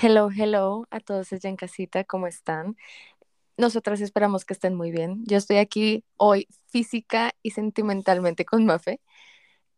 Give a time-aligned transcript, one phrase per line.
[0.00, 2.76] Hello, hello a todos allá en casita, ¿cómo están?
[3.56, 5.24] Nosotras esperamos que estén muy bien.
[5.26, 9.00] Yo estoy aquí hoy física y sentimentalmente con Mafe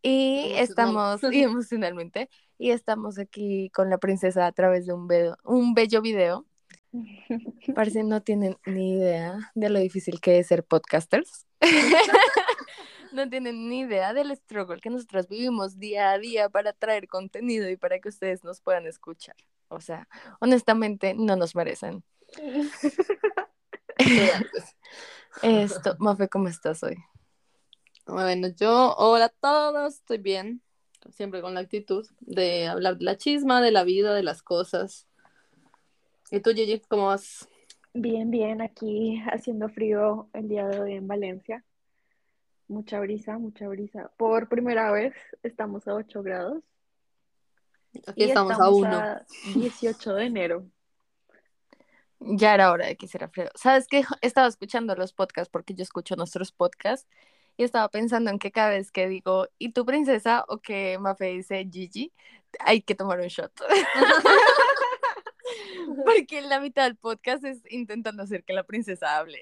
[0.03, 5.09] y estamos, y emocionalmente, y estamos aquí con la princesa a través de un,
[5.43, 6.45] un bello video.
[7.73, 11.47] Parece no tienen ni idea de lo difícil que es ser podcasters.
[13.11, 17.67] no tienen ni idea del struggle que nosotros vivimos día a día para traer contenido
[17.71, 19.35] y para que ustedes nos puedan escuchar.
[19.71, 20.07] O sea,
[20.41, 22.03] honestamente, no nos merecen.
[25.41, 26.97] Esto, Mafe, ¿cómo estás hoy?
[28.05, 30.61] Bueno, yo, hola a todos, estoy bien,
[31.11, 35.07] siempre con la actitud de hablar de la chisma, de la vida, de las cosas.
[36.31, 37.47] ¿Y tú, Gigi, cómo vas?
[37.93, 41.63] Bien, bien, aquí haciendo frío el día de hoy en Valencia.
[42.67, 44.11] Mucha brisa, mucha brisa.
[44.17, 46.61] Por primera vez estamos a 8 grados.
[48.07, 49.21] Aquí estamos, a 1.
[49.55, 50.65] 18 de enero.
[52.23, 53.49] Ya era hora de que hiciera frío.
[53.55, 54.03] ¿Sabes qué?
[54.21, 57.09] Estaba escuchando los podcasts porque yo escucho nuestros podcasts
[57.57, 60.45] y estaba pensando en que cada vez que digo, ¿y tu princesa?
[60.47, 62.13] o que Mafe dice Gigi,
[62.59, 63.51] hay que tomar un shot.
[66.05, 69.39] porque la mitad del podcast es intentando hacer que la princesa hable.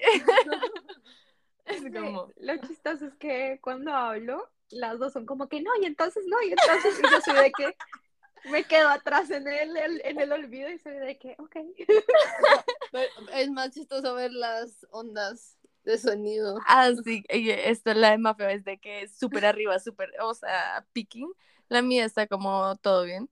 [1.66, 2.32] es como...
[2.36, 6.40] Lo chistoso es que cuando hablo, las dos son como que no, y entonces no,
[6.42, 7.76] y entonces yo soy de que
[8.44, 11.56] me quedo atrás en el, en el olvido y soy de que, ok.
[13.34, 16.58] es más chistoso ver las ondas de sonido.
[16.66, 20.86] Ah, sí, esto la de Mafeo es de que es súper arriba, súper, o sea,
[20.92, 21.30] picking.
[21.68, 23.28] La mía está como todo bien.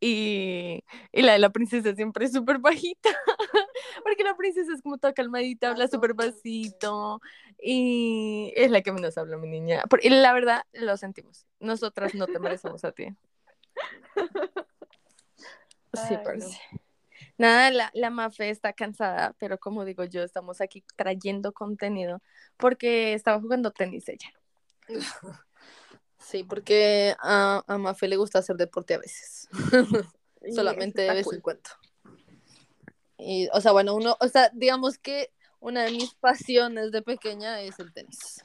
[0.00, 3.10] Y, y la de la princesa siempre es súper bajita.
[4.04, 7.20] Porque la princesa es como toda calmadita, habla súper bajito.
[7.60, 9.82] Y es la que menos habla, mi niña.
[10.02, 11.46] Y la verdad, lo sentimos.
[11.58, 13.08] Nosotras no te merecemos a ti.
[15.94, 16.60] Sí, parece.
[17.38, 22.20] Nada, la, la Mafe está cansada, pero como digo yo, estamos aquí trayendo contenido
[22.56, 24.32] porque estaba jugando tenis ella.
[26.20, 29.48] Sí, porque a, a Mafe le gusta hacer deporte a veces.
[30.54, 31.70] Solamente de vez en cuando.
[33.16, 37.60] Y, o sea, bueno, uno, o sea, digamos que una de mis pasiones de pequeña
[37.62, 38.44] es el tenis.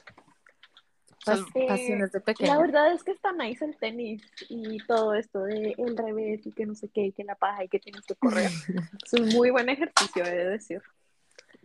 [1.24, 2.54] Pasiones de pequeña.
[2.54, 6.52] La verdad es que está nice el tenis y todo esto de el revés y
[6.52, 8.50] que no sé qué, y que la paja y que tienes que correr.
[9.04, 10.82] es un muy buen ejercicio, he de decir.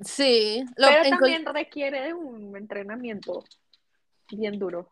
[0.02, 3.44] Sí, pero también requiere un entrenamiento
[4.32, 4.92] bien duro.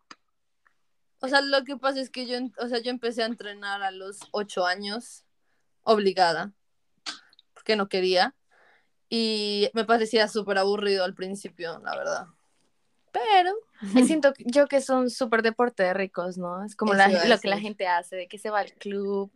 [1.20, 3.92] O sea, lo que pasa es que yo, o sea, yo empecé a entrenar a
[3.92, 5.26] los ocho años,
[5.84, 6.54] obligada,
[7.54, 8.36] porque no quería.
[9.10, 12.28] Y me parecía súper aburrido al principio, la verdad.
[13.12, 13.56] Pero
[14.06, 16.64] siento yo que son súper deporte de ricos, ¿no?
[16.64, 19.32] Es como lo que la gente hace, de que se va al club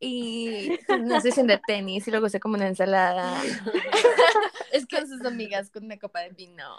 [0.00, 3.40] y una sesión de tenis y luego se come una ensalada.
[4.72, 6.76] es que sus amigas con una copa de vino.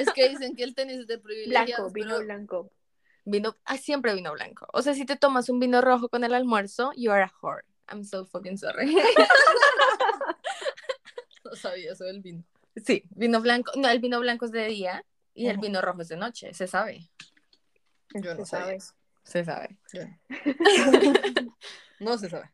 [0.00, 1.76] es que dicen que el tenis es de privilegio.
[1.76, 2.70] Blanco, vino blanco.
[3.24, 4.66] Vino, ah, siempre vino blanco.
[4.72, 7.64] O sea, si te tomas un vino rojo con el almuerzo, you are a whore.
[7.88, 8.94] I'm so fucking sorry.
[11.44, 12.42] no sabía eso del vino.
[12.84, 13.72] Sí, vino blanco.
[13.76, 16.66] No, el vino blanco es de día y el vino rojo es de noche, se
[16.66, 17.08] sabe.
[18.14, 18.78] Yo no sé.
[19.24, 19.78] Se sabe.
[22.00, 22.50] no se sabe.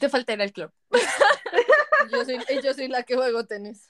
[0.00, 0.72] Te falta ir al club.
[2.12, 3.88] yo, soy, yo soy la que juego tenis.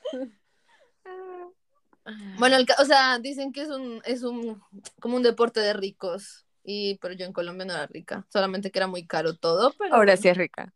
[2.39, 4.63] Bueno, o sea, dicen que es un, es un,
[5.01, 6.47] como un deporte de ricos.
[6.69, 9.73] Y, pero yo en Colombia no era rica, solamente que era muy caro todo.
[9.79, 10.73] Pero Ahora sí es rica.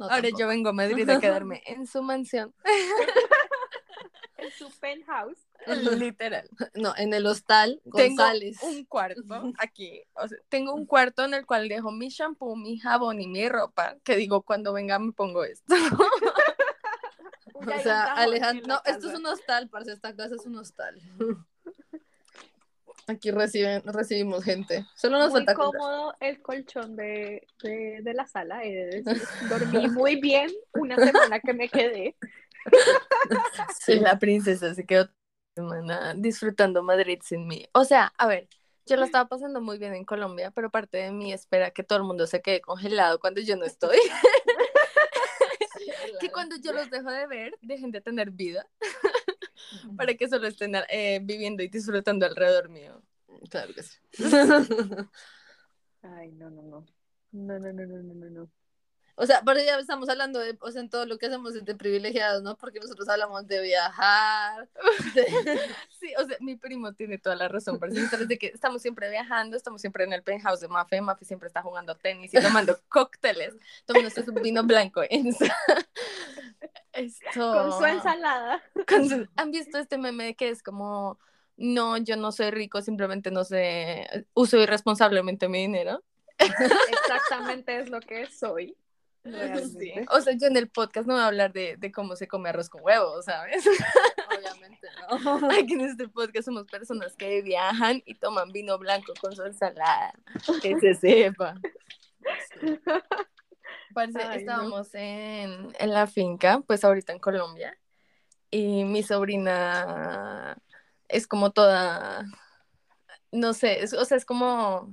[0.00, 2.54] Ahora yo vengo a Madrid a quedarme en su mansión.
[4.38, 5.38] en su penthouse.
[5.98, 6.48] Literal.
[6.74, 8.58] No, en el hostal González.
[8.58, 10.02] Tengo un cuarto aquí.
[10.14, 13.48] O sea, tengo un cuarto en el cual dejo mi shampoo, mi jabón y mi
[13.48, 13.96] ropa.
[14.04, 15.74] Que digo, cuando venga me pongo esto.
[17.54, 20.98] o sea, Alejandro, no, esto es un hostal, parce, esta casa es un hostal.
[23.08, 24.84] Aquí reciben, recibimos gente.
[24.94, 28.60] Solo nos muy cómodo el colchón de, de, de la sala.
[29.48, 32.16] dormí muy bien una semana que me quedé.
[33.80, 35.08] Sí, la princesa se quedó
[35.54, 37.66] semana disfrutando Madrid sin mí.
[37.72, 38.48] O sea, a ver,
[38.86, 41.98] yo lo estaba pasando muy bien en Colombia, pero parte de mí espera que todo
[41.98, 43.98] el mundo se quede congelado cuando yo no estoy.
[46.20, 48.66] que cuando yo los dejo de ver, dejen de tener vida.
[49.96, 53.02] para que solo estén eh, viviendo y disfrutando alrededor mío.
[53.50, 53.98] Claro que sí.
[56.02, 56.86] Ay, no, no, no.
[57.32, 58.50] No, no, no, no, no, no.
[59.20, 61.64] O sea, pero ya estamos hablando de, o sea, en todo lo que hacemos es
[61.64, 62.56] de privilegiados, ¿no?
[62.56, 64.68] Porque nosotros hablamos de viajar.
[65.98, 69.56] Sí, o sea, mi primo tiene toda la razón, pero de que estamos siempre viajando,
[69.56, 73.56] estamos siempre en el penthouse de Mafe, Mafe siempre está jugando tenis y tomando cócteles,
[73.84, 75.02] tomando su vino blanco.
[76.92, 77.52] Esto...
[77.52, 78.62] Con su ensalada.
[79.34, 81.18] ¿Han visto este meme que es como,
[81.56, 86.04] no, yo no soy rico, simplemente no sé, uso irresponsablemente mi dinero?
[86.38, 88.76] Exactamente es lo que soy.
[90.10, 92.48] O sea, yo en el podcast no voy a hablar de, de cómo se come
[92.48, 93.64] arroz con huevo, ¿sabes?
[94.28, 95.50] Obviamente no.
[95.58, 100.12] Aquí en este podcast somos personas que viajan y toman vino blanco con su ensalada.
[100.62, 101.54] Que se sepa.
[103.94, 107.76] Parece, estábamos en, en la finca, pues ahorita en Colombia,
[108.50, 110.56] y mi sobrina
[111.08, 112.24] es como toda,
[113.32, 114.92] no sé, o sea, es como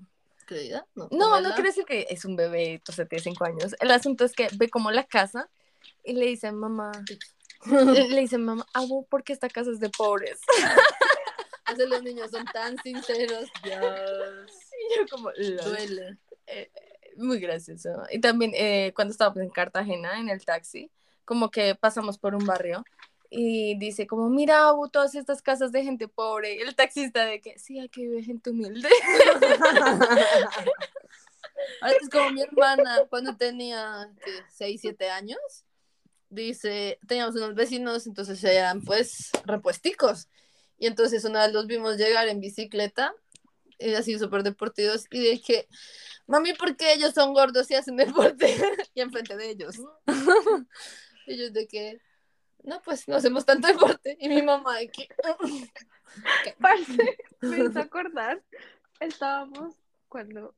[0.95, 3.75] No, no, no quiere decir que es un bebé, o sea, tiene cinco años.
[3.79, 5.49] El asunto es que ve como la casa
[6.03, 6.91] y le dice, mamá,
[7.65, 10.39] le dice, mamá, abu, ¿por qué esta casa es de pobres?
[11.65, 14.51] Hace los niños son tan sinceros, Dios.
[14.71, 16.17] Y yo como, duele.
[16.45, 16.69] Eh,
[17.17, 17.89] muy gracioso.
[18.11, 20.91] Y también eh, cuando estábamos en Cartagena, en el taxi,
[21.23, 22.85] como que pasamos por un barrio
[23.29, 26.55] y dice como, mira, todas estas casas de gente pobre.
[26.55, 28.89] Y el taxista de que, sí, aquí vive gente humilde.
[32.01, 34.09] es como mi hermana cuando tenía
[34.49, 35.39] 6, 7 años.
[36.29, 40.27] Dice, teníamos unos vecinos, entonces eran pues repuesticos.
[40.77, 43.13] Y entonces una vez los vimos llegar en bicicleta,
[43.79, 45.67] y así súper deportivos, y dije,
[46.27, 48.47] mami, ¿por qué ellos son gordos y hacen deporte?
[48.93, 49.75] y enfrente de ellos.
[51.27, 51.99] ellos de que,
[52.65, 54.17] no, pues no hacemos tanto deporte.
[54.19, 55.07] Y mi mamá que...
[56.59, 58.41] Parce, me hizo acordar,
[58.99, 59.75] estábamos
[60.07, 60.55] cuando,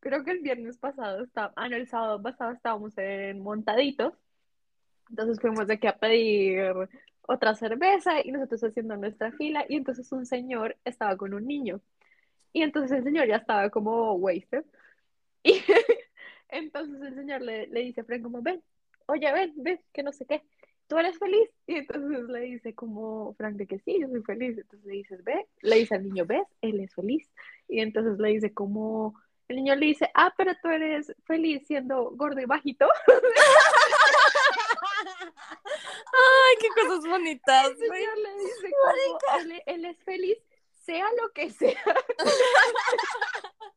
[0.00, 4.14] creo que el viernes pasado, estaba, ah, no, el sábado pasado estábamos en Montaditos,
[5.08, 6.88] entonces fuimos de aquí a pedir
[7.22, 11.80] otra cerveza y nosotros haciendo nuestra fila y entonces un señor estaba con un niño.
[12.52, 14.64] Y entonces el señor ya estaba como wasted.
[15.42, 15.62] Y
[16.56, 18.60] entonces el señor le, le dice a Frank como ven,
[19.06, 20.42] oye ven, ven, que no sé qué
[20.90, 21.48] ¿tú eres feliz?
[21.66, 24.58] Y entonces le dice como Frank de que sí, yo soy feliz.
[24.58, 27.30] Entonces le dices, ve, le dice al niño, ves, él es feliz.
[27.68, 29.14] Y entonces le dice como,
[29.48, 32.88] el niño le dice, ah, pero tú eres feliz siendo gordo y bajito.
[36.12, 37.68] Ay, qué cosas bonitas.
[37.68, 38.92] El señor le dice como,
[39.38, 40.38] él, él es feliz,
[40.72, 41.80] sea lo que sea.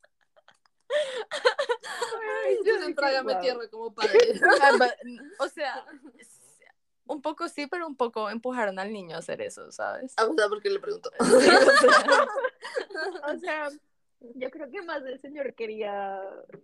[2.46, 4.18] Ay, yo se trágame tierra como padre.
[5.40, 5.86] o sea,
[7.06, 10.14] un poco sí, pero un poco empujaron al niño a hacer eso, ¿sabes?
[10.18, 11.12] Ah, o sea, porque le preguntó.
[13.28, 13.70] o sea,
[14.36, 16.22] yo creo que más el señor quería,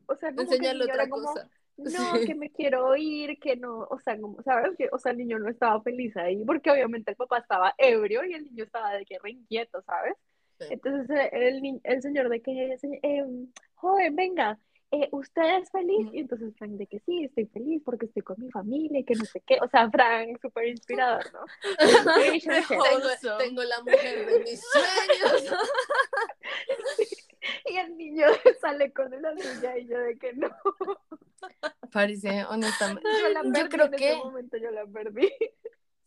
[0.08, 1.50] o sea, como enseñarle otra cosa.
[1.78, 4.76] no, que me quiero ir, que no, o sea, como, ¿sabes?
[4.78, 8.24] Que, o sea, el niño no estaba feliz ahí, porque obviamente el papá estaba ebrio
[8.24, 10.16] y el niño estaba de que re inquieto, ¿sabes?
[10.60, 13.26] Entonces el, el, señor de que, eh,
[13.76, 14.60] joven, venga,
[14.92, 16.10] eh, ¿usted es feliz?
[16.14, 19.16] Y entonces Frank de que sí, estoy feliz porque estoy con mi familia y que
[19.16, 19.58] no sé qué.
[19.62, 21.46] O sea, Frank, súper inspirador, ¿no?
[23.20, 25.54] tengo, tengo, la mujer de mis sueños.
[27.66, 28.26] Y el niño
[28.62, 30.50] sale con una silla y yo de que no.
[31.92, 33.10] Parece, honestamente.
[33.22, 34.16] Yo, la perdí, creo en que...
[34.18, 35.32] Momento yo la perdí.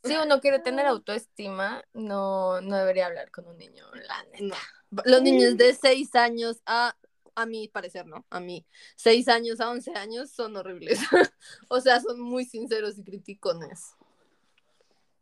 [0.05, 4.57] Si uno quiere tener autoestima, no, no debería hablar con un niño, la neta.
[5.05, 6.97] Los niños de 6 años a
[7.35, 8.27] a mi parecer, ¿no?
[8.31, 10.99] A mí, 6 años a 11 años son horribles.
[11.69, 13.95] o sea, son muy sinceros y criticones.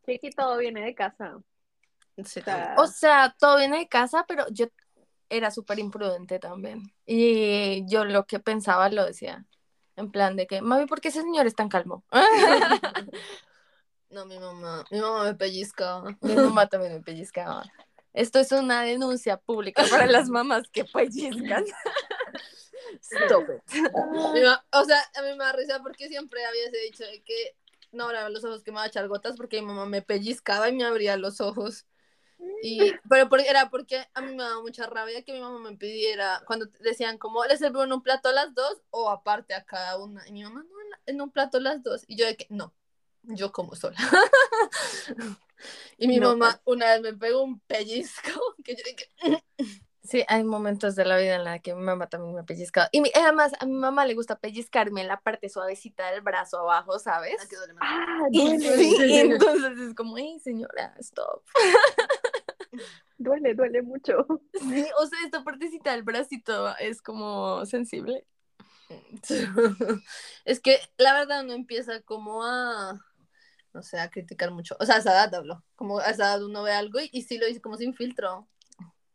[0.07, 1.41] Sí, que todo viene de casa.
[2.77, 4.67] O sea, todo viene de casa, pero yo
[5.29, 6.93] era súper imprudente también.
[7.07, 9.47] Y yo lo que pensaba lo decía.
[9.97, 12.05] En plan de que, mami, ¿por qué ese señor es tan calmo?
[14.11, 16.17] no, mi mamá, mi mamá me pellizcaba.
[16.21, 17.65] Mi mamá también me pellizcaba.
[18.13, 21.65] Esto es una denuncia pública para las mamás que pellizcan.
[23.01, 23.63] Stop it.
[24.73, 27.57] o sea, a mí me da risa porque siempre había dicho que
[27.93, 30.69] no abría los ojos que me iba a echar gotas porque mi mamá me pellizcaba
[30.69, 31.87] y me abría los ojos.
[32.63, 36.43] Y, pero era porque a mí me daba mucha rabia que mi mamá me pidiera,
[36.47, 40.27] cuando decían como, ¿les sirvo en un plato las dos o aparte a cada una?
[40.27, 42.05] Y mi mamá, no, en un plato las dos.
[42.07, 42.73] Y yo de que, no,
[43.23, 43.99] yo como sola.
[45.99, 46.77] Y mi mamá pues.
[46.77, 48.31] una vez me pegó un pellizco
[48.65, 49.45] que yo dije...
[50.03, 52.89] Sí, hay momentos de la vida en la que mi mamá también me ha pellizcado.
[52.91, 56.99] Y además a mi mamá le gusta pellizcarme en la parte suavecita del brazo abajo,
[56.99, 57.37] ¿sabes?
[57.81, 58.59] Ah, duele.
[58.59, 61.43] sí, entonces es como, hey, señora, stop.
[63.19, 64.27] Duele, duele mucho.
[64.55, 68.25] Sí, o sea, esta partecita del bracito es como sensible.
[70.47, 72.99] es que la verdad uno empieza como a,
[73.73, 74.77] no sé, a criticar mucho.
[74.81, 75.65] O sea, a esa edad hablo.
[75.77, 78.49] Como a esa edad uno ve algo y, y sí lo dice como sin filtro.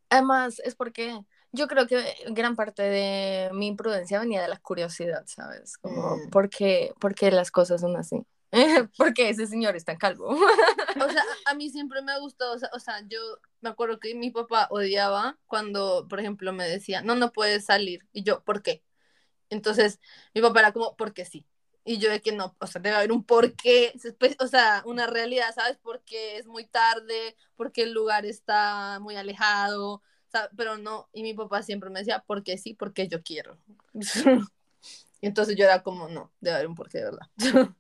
[0.10, 1.20] Además, es porque
[1.52, 5.78] yo creo que gran parte de mi imprudencia venía de la curiosidad, ¿sabes?
[5.78, 6.30] Como, Mm.
[6.30, 8.26] ¿por, qué, por qué las cosas son así?
[8.98, 10.30] porque ese señor es tan calvo.
[10.98, 13.20] O sea, a mí siempre me ha gustado, o sea, o sea, yo
[13.60, 18.08] me acuerdo que mi papá odiaba cuando, por ejemplo, me decía, no, no puedes salir.
[18.14, 18.82] Y yo, ¿por qué?
[19.50, 20.00] Entonces,
[20.34, 21.46] mi papá era como, porque sí.
[21.86, 23.94] Y yo de que no, o sea, debe haber un porqué,
[24.40, 25.78] o sea, una realidad, ¿sabes?
[25.82, 30.50] Porque es muy tarde, porque el lugar está muy alejado, ¿sabes?
[30.58, 33.58] pero no, y mi papá siempre me decía, porque sí, porque yo quiero.
[35.22, 37.30] y entonces yo era como, no, debe haber un porqué, verdad.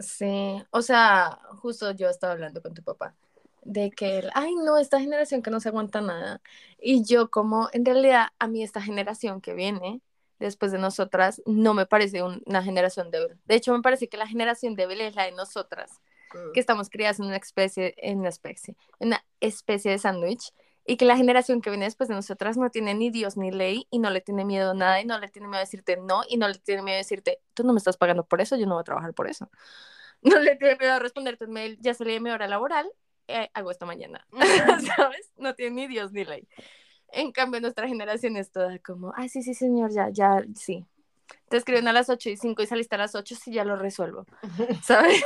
[0.00, 3.16] Sí, o sea, justo yo estaba hablando con tu papá
[3.68, 6.40] de que, ay, no, esta generación que no se aguanta nada.
[6.80, 10.00] Y yo como, en realidad, a mí esta generación que viene
[10.38, 13.38] después de nosotras no me parece un- una generación débil.
[13.46, 16.00] De hecho, me parece que la generación débil es la de nosotras,
[16.52, 20.52] que estamos criadas en una especie, en una especie, en una especie de sándwich,
[20.84, 23.86] y que la generación que viene después de nosotras no tiene ni Dios ni ley,
[23.90, 26.22] y no le tiene miedo a nada, y no le tiene miedo a decirte no,
[26.28, 28.66] y no le tiene miedo a decirte, tú no me estás pagando por eso, yo
[28.66, 29.50] no voy a trabajar por eso.
[30.22, 32.90] No le tiene miedo a responderte un mail, ya salí de mi hora laboral,
[33.28, 34.26] eh, hago esto mañana,
[34.96, 35.30] ¿sabes?
[35.36, 36.48] No tiene ni Dios ni ley.
[37.12, 40.84] En cambio, nuestra generación es toda como, ah, sí, sí, señor, ya, ya, sí.
[41.48, 43.76] Te escriben a las 8 y 5 y saliste a las 8, sí, ya lo
[43.76, 44.26] resuelvo,
[44.82, 45.22] ¿sabes?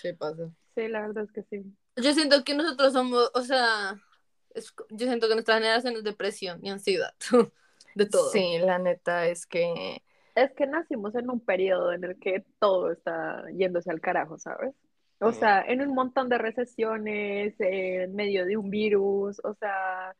[0.00, 0.50] Sí, pasa.
[0.74, 1.64] Sí, la verdad es que sí.
[1.96, 4.00] Yo siento que nosotros somos, o sea,
[4.54, 7.14] es- yo siento que nuestra generación es depresión y ansiedad,
[7.94, 8.30] de todo.
[8.30, 10.02] Sí, la neta es que
[10.34, 14.74] Es que nacimos en un periodo en el que todo está yéndose al carajo, ¿sabes?
[15.20, 15.38] O Sí.
[15.38, 20.14] sea, en un montón de recesiones, en medio de un virus, o sea,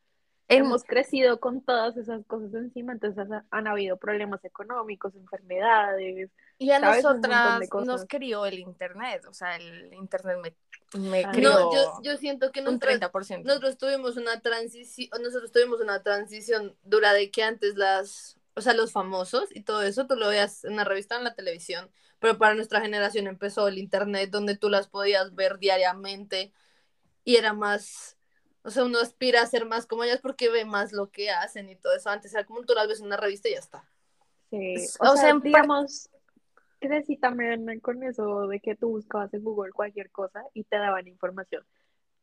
[0.49, 6.29] hemos crecido con todas esas cosas encima, entonces ha- han habido problemas económicos, enfermedades.
[6.59, 11.51] y a nosotras nos crió el internet, o sea, el internet me, me Ah, crió
[11.51, 13.47] No, yo, yo siento que nosotros, 30%.
[13.47, 18.73] nosotros tuvimos una transición, nosotros tuvimos una transición dura de que antes las, o sea,
[18.73, 22.37] los famosos y todo eso, tú lo veías en la revista, en la televisión, pero
[22.37, 26.53] para nuestra generación empezó el internet donde tú las podías ver diariamente
[27.23, 28.16] y era más,
[28.67, 31.69] o sea, uno aspira a ser más como ellas porque ve más lo que hacen
[31.69, 32.09] y todo eso.
[32.09, 33.89] Antes era como tú las ves en una revista y ya está.
[34.49, 36.09] Sí, o, o sea, sea, digamos,
[36.79, 41.07] crecí también con eso de que tú buscabas en Google cualquier cosa y te daban
[41.07, 41.63] información.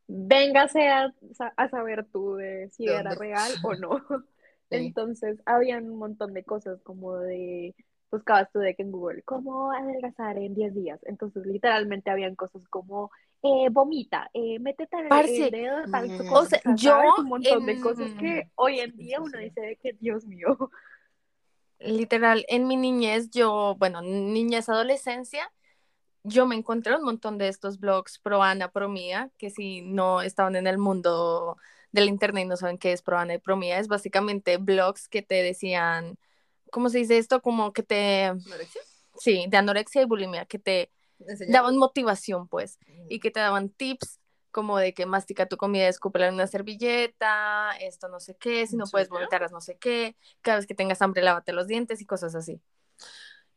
[0.07, 1.15] Véngase a,
[1.57, 4.01] a saber tú de si ¿De era real o no.
[4.71, 4.77] Sí.
[4.77, 7.75] Entonces, habían un montón de cosas como de,
[8.15, 11.01] buscabas tú de que en Google, ¿cómo adelgazar en 10 días?
[11.05, 13.11] Entonces, literalmente habían cosas como,
[13.43, 17.11] eh, vomita, eh, métete el, Parce, el dedo de tal mm, cosa, o sea, ¿sabes?
[17.11, 20.25] yo Un montón de en- cosas que hoy en día uno dice de que, Dios
[20.27, 20.57] mío.
[21.81, 25.53] Literal, en mi niñez, yo, bueno, niñez, adolescencia,
[26.23, 30.23] yo me encontré un montón de estos blogs pro Ana, pro Mía, que si no
[30.23, 31.59] estaban en el mundo
[31.93, 35.09] del internet y no saben qué es pro Ana y pro Mía, es básicamente blogs
[35.09, 36.17] que te decían,
[36.75, 37.41] ¿cómo se dice esto?
[37.41, 38.83] Como que te, ¿Anorexia?
[39.21, 40.91] sí, de anorexia y bulimia, que te
[41.21, 41.53] ¿Enseñar?
[41.53, 44.19] daban motivación, pues, y que te daban tips
[44.51, 48.75] como de que mastica tu comida, escúpela en una servilleta, esto no sé qué, si
[48.75, 52.01] ¿En no puedes vomitar, no sé qué, cada vez que tengas hambre, lávate los dientes
[52.01, 52.61] y cosas así.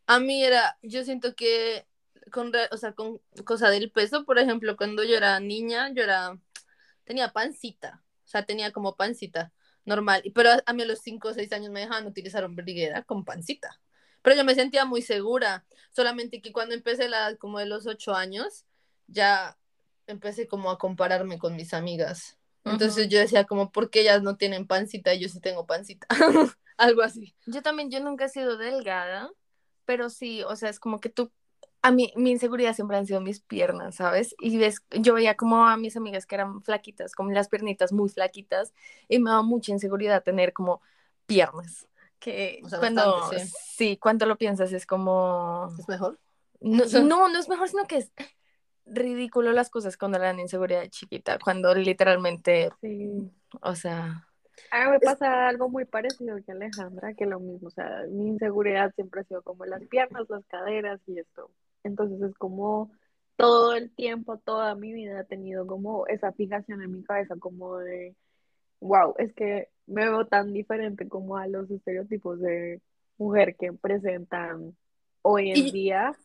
[0.05, 1.87] A mí era, yo siento que
[2.31, 6.37] con, o sea, con cosa del peso, por ejemplo, cuando yo era niña, yo era,
[7.03, 9.53] tenía pancita, o sea, tenía como pancita
[9.87, 13.25] normal, pero a, mí a los 5 o 6 años me dejaban utilizar ombliguera con
[13.25, 13.79] pancita,
[14.21, 17.87] pero yo me sentía muy segura, solamente que cuando empecé la edad como de los
[17.87, 18.65] 8 años,
[19.07, 19.57] ya
[20.05, 23.13] empecé como a compararme con mis amigas, entonces Ujú.
[23.13, 26.05] yo decía como, ¿por qué ellas no tienen pancita y yo sí tengo pancita?
[26.77, 27.33] Algo así.
[27.45, 29.31] Yo también, yo nunca he sido delgada,
[29.85, 31.31] pero sí, o sea, es como que tú,
[31.81, 34.35] a mí, mi inseguridad siempre han sido mis piernas, ¿sabes?
[34.39, 38.09] Y ves, yo veía como a mis amigas que eran flaquitas, como las piernitas muy
[38.09, 38.73] flaquitas,
[39.07, 40.81] y me daba mucha inseguridad tener como
[41.25, 41.87] piernas.
[42.19, 43.53] Que O sea, cuando, bastante, sí.
[43.77, 46.19] sí, cuando lo piensas es como, ¿Es mejor?
[46.61, 48.11] no, O sea- no, no es mejor, sino que es
[48.85, 53.31] ridículo las cosas cuando le dan inseguridad de chiquita, cuando literalmente, Sí.
[53.61, 54.27] o sea,
[54.71, 58.27] A mí me pasa algo muy parecido que Alejandra, que lo mismo, o sea, mi
[58.29, 61.51] inseguridad siempre ha sido como las piernas, las caderas y esto.
[61.87, 62.91] Entonces es como
[63.35, 67.77] todo el tiempo, toda mi vida he tenido como esa fijación en mi cabeza como
[67.79, 68.15] de,
[68.79, 72.81] wow, es que me veo tan diferente como a los estereotipos de
[73.17, 74.75] mujer que presentan
[75.23, 76.15] hoy en Y- día.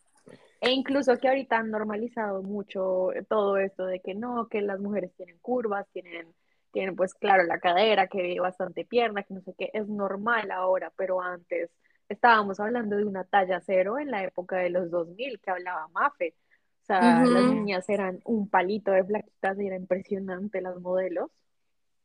[0.61, 5.13] E incluso que ahorita han normalizado mucho todo esto de que no, que las mujeres
[5.17, 6.29] tienen curvas, tienen,
[6.73, 10.93] tienen pues claro la cadera, que bastante pierna, que no sé qué, es normal ahora,
[10.97, 11.71] pero antes
[12.13, 16.35] estábamos hablando de una talla cero en la época de los 2000 que hablaba Mafe.
[16.83, 21.31] O sea, las niñas eran un palito de flaquitas y era impresionante las modelos.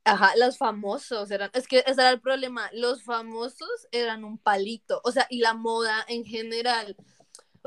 [0.03, 5.01] Ajá, los famosos eran, es que ese era el problema, los famosos eran un palito,
[5.03, 6.95] o sea, y la moda en general,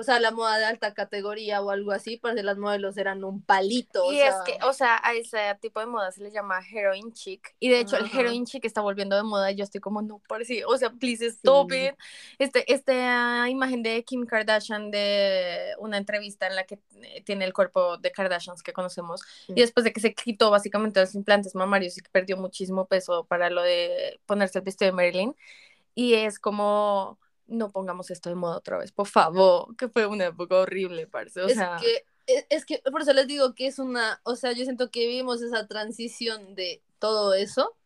[0.00, 3.42] o sea, la moda de alta categoría o algo así, porque las modelos eran un
[3.42, 4.10] palito.
[4.10, 7.54] Y es que, o sea, a ese tipo de moda se le llama heroin chic.
[7.60, 10.22] Y de hecho, el heroin chic está volviendo de moda y yo estoy como, no,
[10.26, 11.94] parece, o sea, please stop it.
[12.38, 17.52] Este, esta imagen de Kim Kardashian de una entrevista en la que eh, tiene el
[17.52, 19.20] cuerpo de Kardashians que conocemos.
[19.48, 23.24] Y después de que se quitó básicamente los implantes mamarios y que perdió muchísimo peso
[23.24, 25.36] para lo de ponerse el vestido de Marilyn.
[25.94, 27.18] Y es como
[27.50, 31.42] no pongamos esto de moda otra vez, por favor, que fue una época horrible, parce.
[31.42, 31.78] O es sea...
[31.80, 34.90] que e, es, que por eso les digo que es una, o sea, yo siento
[34.90, 37.76] que vivimos esa transición de todo eso.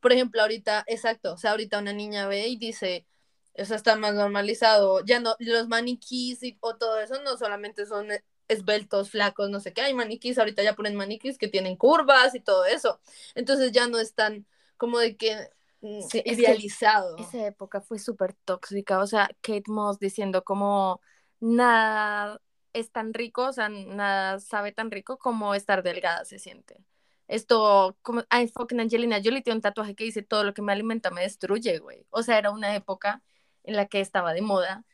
[0.00, 3.06] Por ejemplo, ahorita, exacto, o sea, ahorita una niña ve y dice,
[3.54, 8.08] eso está más normalizado, ya no, los maniquís y, o todo eso no solamente son
[8.48, 12.40] esbeltos, flacos, no sé qué, hay maniquís, ahorita ya ponen maniquís que tienen curvas y
[12.40, 13.00] todo eso.
[13.34, 14.46] Entonces ya no están
[14.76, 17.16] como de que Mm, idealizado.
[17.18, 21.00] esa época fue súper tóxica, o sea, Kate Moss diciendo como
[21.38, 22.40] nada
[22.72, 26.84] es tan rico, o sea, nada sabe tan rico como estar delgada se siente.
[27.28, 30.72] Esto, como, ay, fucking Angelina Jolie tiene un tatuaje que dice todo lo que me
[30.72, 32.06] alimenta me destruye, güey.
[32.10, 33.22] O sea, era una época
[33.64, 34.84] en la que estaba de moda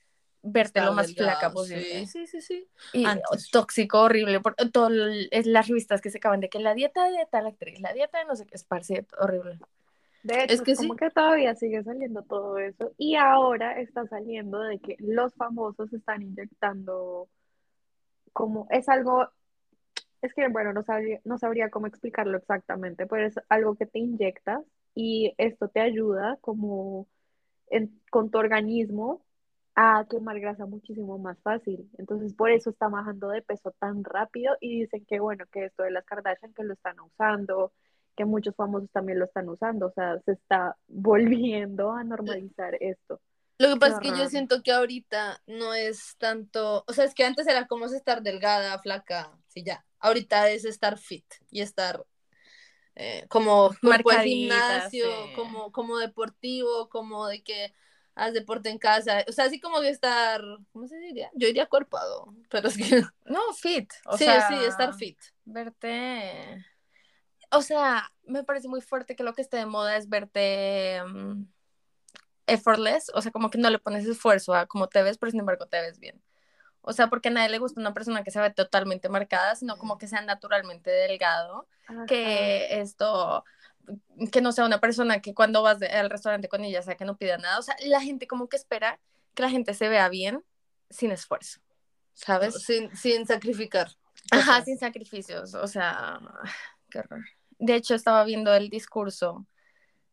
[0.42, 2.06] verte lo más flaca posible.
[2.06, 2.68] Sí, sí, sí.
[2.92, 3.06] Y
[3.50, 7.46] tóxico, horrible, por todas las revistas que se acaban de que la dieta de tal
[7.46, 8.66] actriz, la dieta de no sé qué, es
[9.18, 9.58] horrible.
[10.22, 12.92] De hecho, es que como que todavía sigue saliendo todo eso.
[12.96, 17.28] Y ahora está saliendo de que los famosos están inyectando
[18.32, 19.28] como es algo,
[20.22, 23.98] es que bueno, no sabría, no sabría cómo explicarlo exactamente, pero es algo que te
[23.98, 24.62] inyectas
[24.94, 27.08] y esto te ayuda como
[28.10, 29.24] con tu organismo
[29.74, 31.90] a quemar grasa muchísimo más fácil.
[31.98, 35.82] Entonces, por eso está bajando de peso tan rápido y dicen que bueno, que esto
[35.82, 37.72] de las Kardashian que lo están usando,
[38.16, 43.20] que muchos famosos también lo están usando, o sea, se está volviendo a normalizar esto.
[43.58, 47.14] Lo que pasa es que yo siento que ahorita no es tanto, o sea, es
[47.14, 49.84] que antes era como estar delgada, flaca, sí, ya.
[50.00, 52.04] Ahorita es estar fit y estar
[52.96, 57.72] eh, como cuerpo gimnasio, como, como deportivo, como de que
[58.16, 61.30] haz deporte en casa, o sea, así como de estar, ¿cómo se diría?
[61.34, 63.02] Yo diría cuerpado, pero es que...
[63.26, 63.92] No, fit.
[64.06, 65.18] O sí, sea, sí, estar fit.
[65.44, 66.66] Verte
[67.52, 71.44] o sea, me parece muy fuerte que lo que esté de moda es verte mm,
[72.46, 75.40] effortless, o sea, como que no le pones esfuerzo a cómo te ves, pero sin
[75.40, 76.20] embargo te ves bien.
[76.80, 79.76] O sea, porque a nadie le gusta una persona que se ve totalmente marcada, sino
[79.76, 81.68] como que sea naturalmente delgado,
[82.08, 83.44] que esto,
[84.32, 87.16] que no sea una persona que cuando vas al restaurante con ella sea que no
[87.16, 87.58] pida nada.
[87.58, 88.98] O sea, la gente como que espera
[89.34, 90.42] que la gente se vea bien
[90.90, 91.60] sin esfuerzo,
[92.14, 92.64] ¿sabes?
[92.64, 93.92] Sin, sin sacrificar.
[94.32, 96.18] Ajá, sin sacrificios, o sea,
[96.90, 97.22] qué horror
[97.62, 99.46] de hecho, estaba viendo el discurso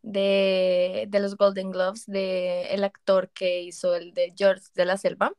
[0.04, 5.34] de, los Golden Gloves de el actor que hizo el de George de la Selva.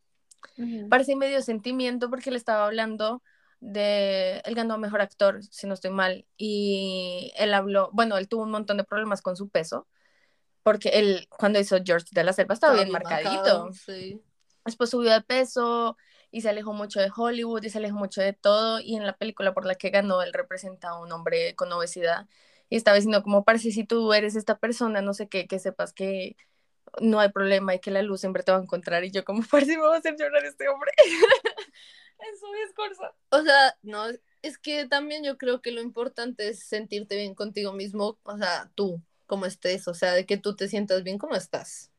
[0.88, 3.22] Parece medio sentimiento porque le estaba hablando
[3.60, 8.42] de él ganó mejor actor, si no estoy mal, y él habló, bueno, él tuvo
[8.42, 9.86] un montón de problemas con su peso,
[10.64, 13.70] porque él cuando hizo George de la Selva estaba, bien, marcadito.
[14.64, 15.96] Después subió de peso,
[16.30, 19.16] y se alejó mucho de Hollywood y se alejó mucho de todo y en la
[19.16, 22.26] película por la que ganó él representa a un hombre con obesidad
[22.68, 25.92] y estaba diciendo como parece si tú eres esta persona, no sé qué, que sepas
[25.92, 26.36] que
[27.00, 29.42] no hay problema y que la luz siempre te va a encontrar y yo como
[29.50, 30.92] parece me va a hacer llorar este hombre
[32.18, 33.14] en su discurso.
[33.30, 34.04] O sea, no,
[34.42, 38.70] es que también yo creo que lo importante es sentirte bien contigo mismo, o sea,
[38.74, 41.90] tú, como estés, o sea, de que tú te sientas bien como estás.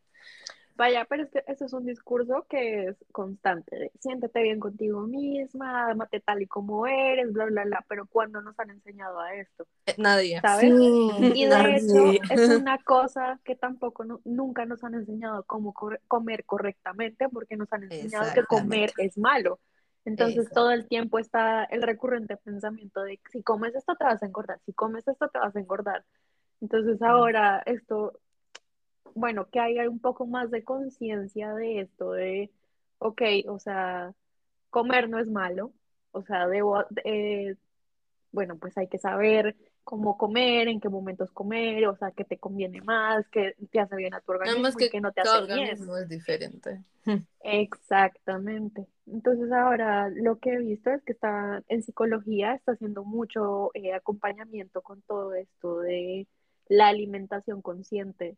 [0.81, 6.21] Vaya, pero este, este, es un discurso que es constante, siéntete bien contigo misma, amate
[6.21, 9.67] tal y como eres, bla, bla, bla, pero ¿cuándo nos han enseñado a esto?
[9.85, 10.41] Eh, nadie.
[10.41, 10.73] ¿Sabes?
[10.73, 15.71] y de hecho es una cosa que tampoco, nunca nos han enseñado cómo
[16.07, 19.59] comer correctamente porque nos han enseñado que comer es malo.
[20.03, 24.25] Entonces todo el tiempo está el recurrente pensamiento de si comes esto te vas a
[24.25, 26.03] engordar, si comes esto te vas a engordar.
[26.59, 28.13] Entonces ahora esto
[29.15, 32.51] bueno, que haya un poco más de conciencia de esto, de,
[32.99, 34.13] ok, o sea,
[34.69, 35.73] comer no es malo,
[36.11, 37.55] o sea, debo, eh,
[38.31, 42.37] bueno, pues hay que saber cómo comer, en qué momentos comer, o sea, qué te
[42.37, 45.45] conviene más, qué te hace bien a tu organismo que, y qué no te hace
[45.45, 45.59] bien.
[45.59, 46.83] organismo es diferente.
[47.41, 48.87] Exactamente.
[49.07, 53.93] Entonces ahora lo que he visto es que está en psicología, está haciendo mucho eh,
[53.93, 56.27] acompañamiento con todo esto de
[56.67, 58.37] la alimentación consciente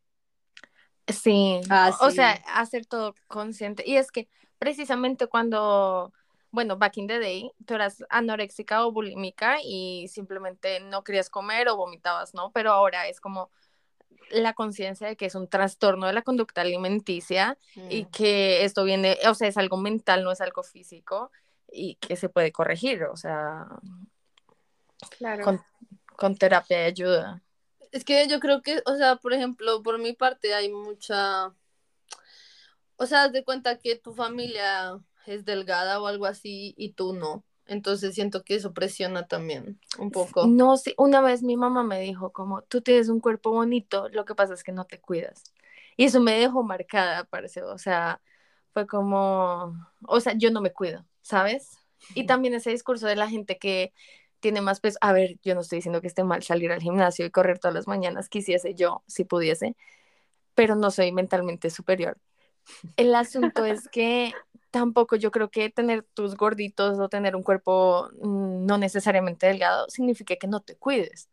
[1.07, 3.83] Sí, ah, o sea, hacer todo consciente.
[3.85, 6.13] Y es que precisamente cuando,
[6.51, 11.67] bueno, back in the day, tú eras anoréxica o bulímica y simplemente no querías comer
[11.67, 12.51] o vomitabas, ¿no?
[12.51, 13.51] Pero ahora es como
[14.31, 17.57] la conciencia de que es un trastorno de la conducta alimenticia
[17.89, 18.11] y mm.
[18.11, 21.31] que esto viene, o sea, es algo mental, no es algo físico
[21.69, 23.67] y que se puede corregir, o sea,
[25.43, 25.61] con,
[26.15, 27.42] con terapia y ayuda.
[27.93, 31.53] Es que yo creo que, o sea, por ejemplo, por mi parte hay mucha,
[32.95, 37.43] o sea, de cuenta que tu familia es delgada o algo así y tú no.
[37.67, 40.47] Entonces siento que eso presiona también un poco.
[40.47, 44.25] No, sí, una vez mi mamá me dijo como, tú tienes un cuerpo bonito, lo
[44.25, 45.43] que pasa es que no te cuidas.
[45.95, 48.21] Y eso me dejó marcada, parece, o sea,
[48.73, 49.71] fue como,
[50.07, 51.77] o sea, yo no me cuido, ¿sabes?
[52.15, 53.93] Y también ese discurso de la gente que
[54.43, 54.97] tiene más peso.
[55.01, 57.73] A ver, yo no estoy diciendo que esté mal salir al gimnasio y correr todas
[57.73, 59.77] las mañanas, quisiese yo, si pudiese,
[60.53, 62.17] pero no soy mentalmente superior.
[62.97, 64.33] El asunto es que
[64.69, 69.89] tampoco yo creo que tener tus gorditos o tener un cuerpo mm, no necesariamente delgado
[69.89, 71.29] significa que no te cuides,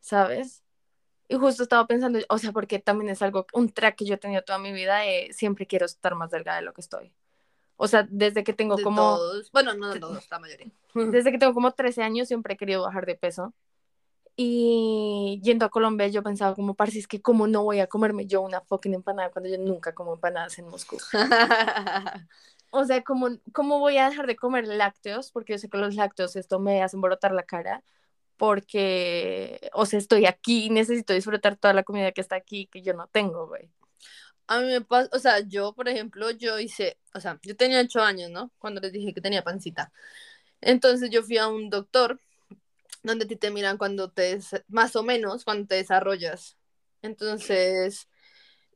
[0.00, 0.64] ¿sabes?
[1.28, 4.18] Y justo estaba pensando, o sea, porque también es algo, un track que yo he
[4.18, 7.12] tenido toda mi vida, eh, siempre quiero estar más delgada de lo que estoy.
[7.82, 9.18] O sea, desde que tengo como...
[9.54, 10.70] Bueno, no de todos, la mayoría.
[10.94, 13.54] Desde que tengo como 13 años siempre he querido bajar de peso.
[14.36, 18.26] Y yendo a Colombia yo pensaba como, parce, es que cómo no voy a comerme
[18.26, 20.98] yo una fucking empanada cuando yo nunca como empanadas en Moscú.
[22.70, 25.32] o sea, ¿cómo, ¿cómo voy a dejar de comer lácteos?
[25.32, 27.82] Porque yo sé que los lácteos esto me hacen brotar la cara.
[28.36, 32.92] Porque, o sea, estoy aquí necesito disfrutar toda la comida que está aquí que yo
[32.92, 33.70] no tengo, güey.
[34.50, 37.80] A mí me pasa, o sea, yo, por ejemplo, yo hice, o sea, yo tenía
[37.80, 38.50] ocho años, ¿no?
[38.58, 39.92] Cuando les dije que tenía pancita.
[40.60, 42.18] Entonces yo fui a un doctor
[43.04, 46.56] donde a ti te miran cuando te, más o menos, cuando te desarrollas.
[47.00, 48.08] Entonces,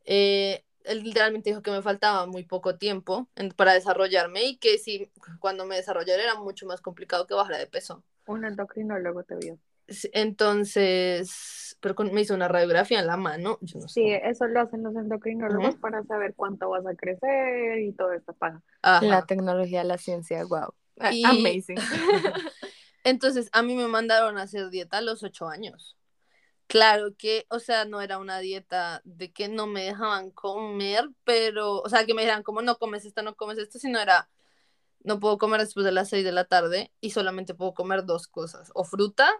[0.04, 5.10] eh, él literalmente dijo que me faltaba muy poco tiempo para desarrollarme y que si
[5.40, 8.04] cuando me desarrollara era mucho más complicado que bajar de peso.
[8.26, 9.58] Un endocrinólogo te vio.
[10.12, 13.58] Entonces, pero me hizo una radiografía en la mano.
[13.60, 17.92] Yo no sí, eso lo hacen los endocrinólogos para saber cuánto vas a crecer y
[17.92, 18.62] todo esto para.
[18.82, 20.72] La tecnología, la ciencia, wow.
[20.98, 21.76] Amazing.
[23.04, 25.96] Entonces, a mí me mandaron a hacer dieta a los ocho años.
[26.66, 31.82] Claro que, o sea, no era una dieta de que no me dejaban comer, pero,
[31.82, 34.30] o sea, que me dijeran como no comes esto, no comes esto, sino era,
[35.00, 38.26] no puedo comer después de las seis de la tarde y solamente puedo comer dos
[38.26, 39.30] cosas, o fruta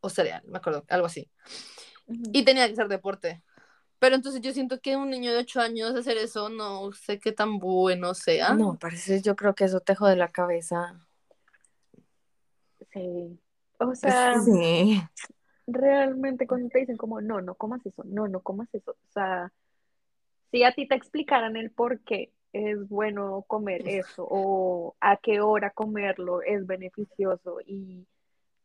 [0.00, 1.30] o cereal, me acuerdo, algo así.
[2.32, 3.42] Y tenía que hacer deporte.
[3.98, 7.32] Pero entonces yo siento que un niño de 8 años hacer eso no sé qué
[7.32, 8.54] tan bueno sea.
[8.54, 11.06] No, parece, yo creo que eso te jode la cabeza.
[12.92, 13.38] Sí.
[13.80, 15.00] O sea, sí.
[15.66, 18.92] realmente cuando te dicen como, no, no comas eso, no, no comas eso.
[18.92, 19.52] O sea,
[20.50, 25.40] si a ti te explicaran el por qué es bueno comer eso o a qué
[25.40, 28.06] hora comerlo es beneficioso y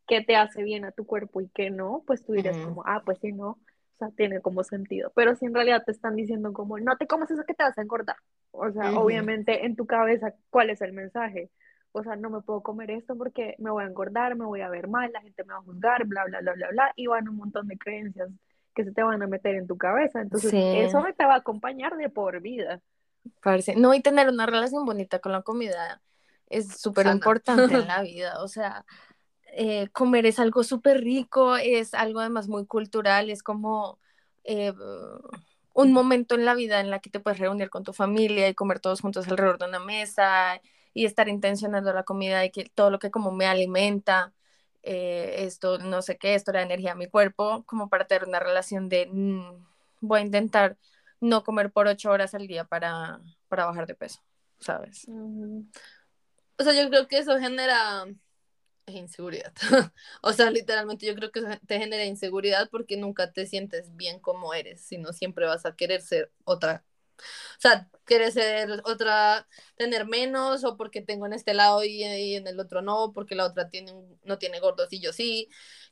[0.08, 3.02] qué te hace bien a tu cuerpo y qué no, pues tú dirías como, ah,
[3.06, 3.60] pues sí, no, o
[3.98, 5.12] sea, tiene como sentido.
[5.16, 7.78] Pero si en realidad te están diciendo como, no te comas eso que te vas
[7.78, 8.18] a engordar.
[8.52, 11.50] O sea, obviamente en tu cabeza, ¿cuál es el mensaje?
[11.92, 14.70] O sea, no me puedo comer esto porque me voy a engordar, me voy a
[14.70, 17.30] ver mal, la gente me va a juzgar, bla, bla, bla, bla, bla, y van
[17.30, 18.30] un montón de creencias
[18.74, 20.22] que se te van a meter en tu cabeza.
[20.22, 22.82] Entonces, eso te va a acompañar de por vida.
[23.42, 23.76] Parece.
[23.76, 26.02] No, y tener una relación bonita con la comida
[26.50, 28.44] es súper importante en la vida.
[28.44, 28.86] O sea,
[29.56, 34.00] eh, comer es algo súper rico, es algo además muy cultural, es como
[34.44, 34.74] eh,
[35.74, 38.56] un momento en la vida en la que te puedes reunir con tu familia y
[38.56, 40.60] comer todos juntos alrededor de una mesa
[40.94, 44.34] y estar intencionando la comida y que todo lo que como me alimenta,
[44.84, 48.40] eh, esto no sé qué, esto da energía a mi cuerpo, como para tener una
[48.40, 49.66] relación de mm,
[50.02, 50.78] voy a intentar
[51.20, 54.22] no comer por ocho horas al día para, para bajar de peso,
[54.60, 55.08] ¿sabes?
[55.08, 58.06] O sea, yo creo que eso genera
[58.86, 59.54] es inseguridad.
[60.22, 64.54] o sea, literalmente yo creo que te genera inseguridad porque nunca te sientes bien como
[64.54, 66.84] eres, sino siempre vas a querer ser otra.
[67.58, 72.48] O sea, quieres ser otra, tener menos, o porque tengo en este lado y, en
[72.48, 73.94] el otro no, porque la otra tiene
[74.24, 75.50] no tiene gordos y yo sí,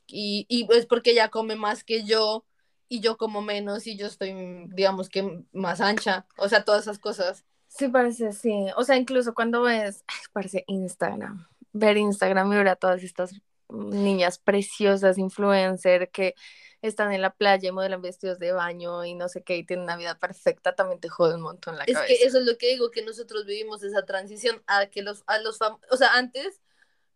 [0.08, 2.46] y, y es porque ella come más que yo
[2.90, 4.34] y yo como menos y yo estoy,
[4.70, 7.46] digamos que más ancha, o sea, todas esas cosas.
[7.68, 8.68] Sí, parece, sí.
[8.76, 13.34] O sea, incluso cuando ves, parece Instagram ver Instagram y ver a todas estas
[13.70, 16.36] niñas preciosas, influencer, que
[16.82, 19.84] están en la playa y modelan vestidos de baño y no sé qué, y tienen
[19.84, 22.06] una vida perfecta, también te jode un montón la cabeza.
[22.06, 25.24] Es que eso es lo que digo, que nosotros vivimos esa transición a que los,
[25.28, 26.62] a los o sea, antes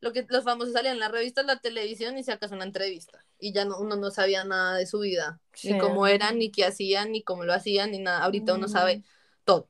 [0.02, 2.66] lo que los famosos salían en la revista, en la televisión y si acaso una
[2.66, 3.26] entrevista.
[3.40, 6.66] y ya no, uno no sabía nada de su vida, ni cómo eran, ni qué
[6.66, 8.24] hacían, ni cómo lo hacían, ni nada.
[8.24, 9.04] Ahorita uno sabe
[9.44, 9.68] todo.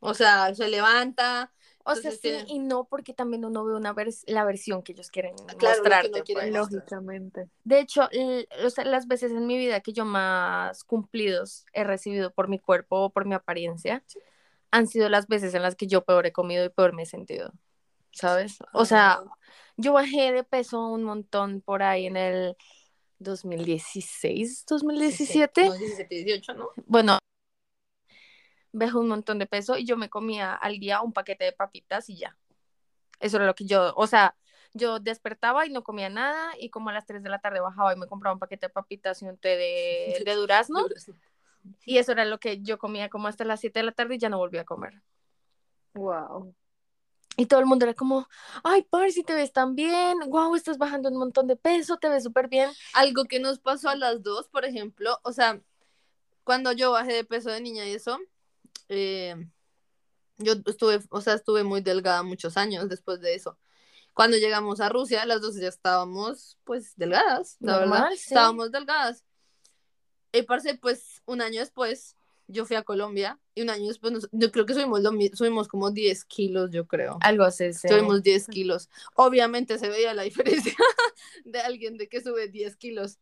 [0.00, 1.52] O sea, se levanta.
[1.86, 3.94] O sea, sí y no, porque también uno ve una
[4.26, 6.22] la versión que ellos quieren claro, mostrarte.
[6.32, 6.50] pues.
[6.50, 7.50] Lógicamente.
[7.62, 8.08] De hecho,
[8.64, 12.58] o sea, las veces en mi vida que yo más cumplidos he recibido por mi
[12.58, 14.02] cuerpo o por mi apariencia,
[14.70, 17.06] han sido las veces en las que yo peor he comido y peor me he
[17.06, 17.52] sentido.
[18.12, 18.58] ¿Sabes?
[18.72, 19.20] O sea,
[19.76, 22.56] yo bajé de peso un montón por ahí en el
[23.18, 25.62] 2016, 2017.
[25.62, 26.68] 17, 18, ¿no?
[26.86, 27.18] Bueno,
[28.74, 32.08] bajé un montón de peso y yo me comía al día un paquete de papitas
[32.10, 32.36] y ya.
[33.20, 34.36] Eso era lo que yo, o sea,
[34.74, 37.92] yo despertaba y no comía nada y como a las 3 de la tarde bajaba
[37.92, 40.86] y me compraba un paquete de papitas y un té de, de durazno.
[41.86, 44.18] Y eso era lo que yo comía como hasta las 7 de la tarde y
[44.18, 45.00] ya no volví a comer.
[45.94, 46.54] Wow.
[47.38, 48.28] Y todo el mundo era como,
[48.62, 52.22] ay, si te ves tan bien, wow, estás bajando un montón de peso, te ves
[52.22, 52.70] súper bien.
[52.92, 55.60] Algo que nos pasó a las dos, por ejemplo, o sea,
[56.44, 58.18] cuando yo bajé de peso de niña y eso,
[58.88, 59.36] eh,
[60.38, 63.58] yo estuve, o sea, estuve muy delgada muchos años después de eso.
[64.12, 69.24] Cuando llegamos a Rusia, las dos ya estábamos, pues, delgadas, la verdad, estábamos delgadas.
[70.32, 74.50] Y parce, pues, un año después, yo fui a Colombia y un año después, yo
[74.52, 75.00] creo que subimos,
[75.34, 77.18] subimos como 10 kilos, yo creo.
[77.22, 78.88] Algo así, Subimos 10 kilos.
[79.14, 80.74] Obviamente se veía la diferencia
[81.44, 83.18] de alguien de que sube 10 kilos.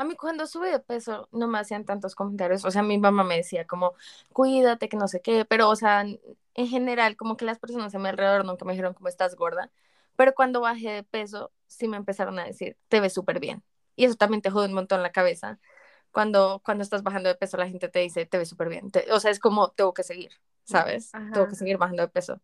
[0.00, 3.22] A mí cuando sube de peso no me hacían tantos comentarios, o sea, mi mamá
[3.22, 3.92] me decía como,
[4.32, 7.98] cuídate, que no sé qué, pero, o sea, en general, como que las personas a
[7.98, 9.70] mi alrededor nunca me dijeron como estás gorda,
[10.16, 13.62] pero cuando bajé de peso, sí me empezaron a decir, te ves súper bien.
[13.94, 15.58] Y eso también te jode un montón la cabeza,
[16.12, 18.90] cuando, cuando estás bajando de peso, la gente te dice, te ves súper bien.
[19.12, 20.30] o sea, es como, tengo que seguir,
[20.64, 21.12] ¿sabes?
[21.12, 22.40] Tengo que seguir bajando de peso.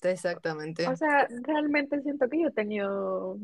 [0.00, 0.88] Exactamente.
[0.88, 3.38] O sea, realmente siento que yo he tenido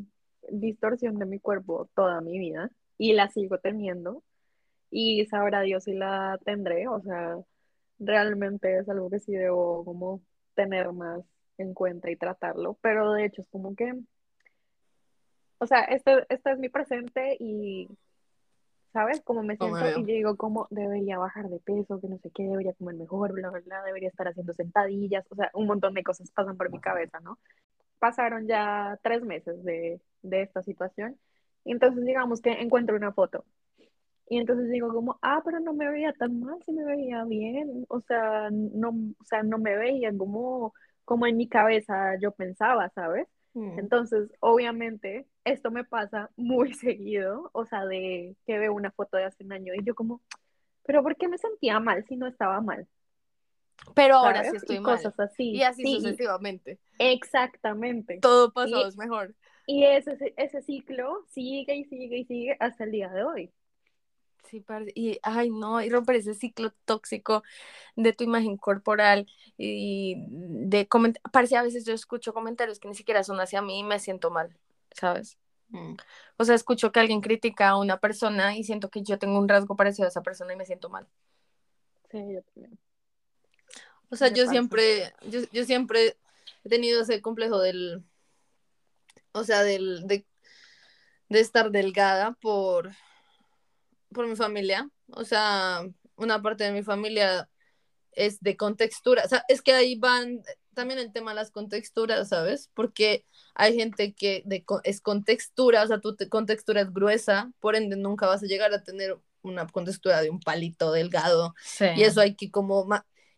[0.49, 4.23] distorsión de mi cuerpo toda mi vida y la sigo teniendo
[4.89, 7.37] y sabrá Dios si la tendré, o sea,
[7.99, 10.21] realmente es algo que sí debo como
[10.55, 11.21] tener más
[11.57, 13.93] en cuenta y tratarlo, pero de hecho es como que,
[15.59, 17.87] o sea, este, este es mi presente y
[18.93, 19.21] ¿sabes?
[19.21, 22.43] Como me siento y yo digo, como debería bajar de peso, que no sé qué,
[22.43, 26.03] debería comer mejor, bla, bla, bla, debería estar haciendo sentadillas, o sea, un montón de
[26.03, 27.39] cosas pasan por mi cabeza, ¿no?
[28.01, 31.17] Pasaron ya tres meses de, de esta situación,
[31.63, 33.45] y entonces digamos que encuentro una foto,
[34.31, 37.85] y entonces digo como, ah, pero no me veía tan mal, si me veía bien,
[37.89, 42.89] o sea, no, o sea, no me veía como, como en mi cabeza yo pensaba,
[42.95, 43.27] ¿sabes?
[43.53, 43.79] Mm.
[43.79, 49.25] Entonces, obviamente, esto me pasa muy seguido, o sea, de que veo una foto de
[49.25, 50.21] hace un año y yo como,
[50.85, 52.87] pero ¿por qué me sentía mal si no estaba mal?
[53.93, 54.97] Pero ahora sí estoy mal.
[54.97, 55.51] Cosas así.
[55.51, 56.79] Y así sucesivamente.
[56.99, 58.19] Exactamente.
[58.19, 59.35] Todo pasado es mejor.
[59.65, 63.51] Y ese, ese ciclo sigue y sigue y sigue hasta el día de hoy.
[64.49, 64.65] Sí,
[64.95, 67.43] y ay no, y romper ese ciclo tóxico
[67.95, 70.89] de tu imagen corporal y de
[71.31, 74.29] parece a veces yo escucho comentarios que ni siquiera son hacia mí y me siento
[74.29, 74.57] mal,
[74.93, 75.37] ¿sabes?
[75.69, 75.95] Mm.
[76.37, 79.47] O sea, escucho que alguien critica a una persona y siento que yo tengo un
[79.47, 81.07] rasgo parecido a esa persona y me siento mal.
[82.09, 82.77] Sí, yo también.
[84.11, 86.17] O sea, yo siempre, yo, yo siempre
[86.63, 88.03] he tenido ese complejo del,
[89.31, 90.25] o sea, del, de,
[91.29, 92.91] de estar delgada por
[94.13, 97.49] por mi familia, o sea, una parte de mi familia
[98.11, 100.41] es de contextura, o sea, es que ahí van
[100.73, 102.69] también el tema de las contexturas, ¿sabes?
[102.73, 107.95] Porque hay gente que de, es contextura, o sea, tu contextura es gruesa, por ende
[107.95, 111.55] nunca vas a llegar a tener una contextura de un palito delgado.
[111.95, 112.85] Y eso hay que como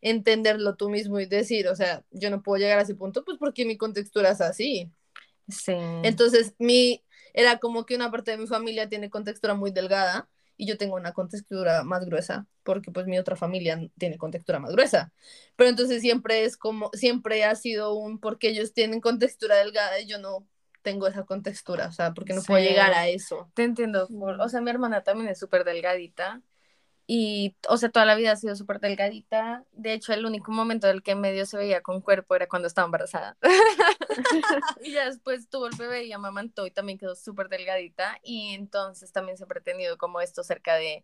[0.03, 3.37] entenderlo tú mismo y decir, o sea, yo no puedo llegar a ese punto, pues
[3.39, 4.91] porque mi contextura es así.
[5.47, 5.73] Sí.
[6.03, 10.67] Entonces, mi, era como que una parte de mi familia tiene contextura muy delgada y
[10.67, 15.13] yo tengo una contextura más gruesa, porque pues mi otra familia tiene contextura más gruesa.
[15.55, 20.05] Pero entonces siempre es como, siempre ha sido un, porque ellos tienen contextura delgada y
[20.05, 20.45] yo no
[20.81, 23.49] tengo esa contextura, o sea, porque no puedo llegar a eso.
[23.53, 26.41] Te entiendo, o sea, mi hermana también es súper delgadita
[27.05, 29.65] y, o sea, toda la vida ha sido súper delgadita.
[29.71, 32.85] De hecho, el único momento del que medio se veía con cuerpo era cuando estaba
[32.85, 33.37] embarazada.
[34.81, 38.19] y ya después tuvo el bebé y amamantó y también quedó súper delgadita.
[38.23, 41.03] Y entonces también se ha pretendido como esto cerca de,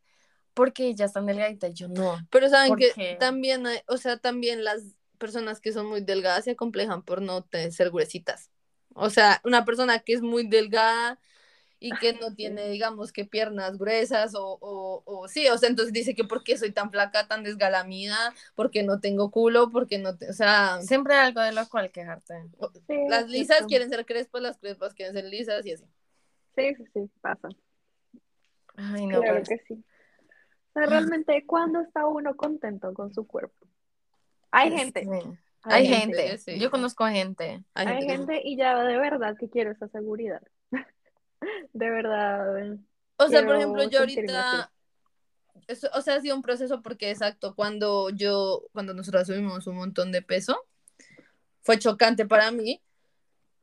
[0.54, 2.18] ¿por qué ella es tan delgadita y yo no?
[2.30, 4.84] Pero saben que también, hay, o sea, también las
[5.18, 8.52] personas que son muy delgadas se acomplejan por no ser gruesitas.
[8.94, 11.20] O sea, una persona que es muy delgada
[11.80, 15.94] y que no tiene, digamos, que piernas gruesas o, o, o, sí, o sea, entonces
[15.94, 20.18] dice que por qué soy tan flaca, tan desgalamida, porque no tengo culo, porque no,
[20.18, 20.82] te, o sea...
[20.82, 22.46] Siempre hay algo de lo cual quejarte.
[23.10, 25.86] las lisas quieren ser crespas, las crespas quieren ser lisas y así.
[26.56, 27.48] Sí, sí, sí, pasa.
[28.76, 29.50] Ay, no, Claro pues.
[29.50, 29.84] que sí.
[30.70, 33.68] O sea, realmente, ¿cuándo está uno contento con su cuerpo?
[34.52, 35.38] Hay gente, Sí.
[35.64, 36.58] Hay gente, sí.
[36.58, 37.66] yo conozco gente.
[37.74, 40.42] Hay hay gente gente y ya de verdad que quiero esa seguridad.
[41.74, 42.78] De verdad.
[43.18, 44.72] O sea, por ejemplo, yo ahorita,
[45.68, 49.76] eso- o sea, ha sido un proceso porque, exacto, cuando yo, cuando nosotros subimos un
[49.76, 50.66] montón de peso,
[51.62, 52.82] fue chocante para mí,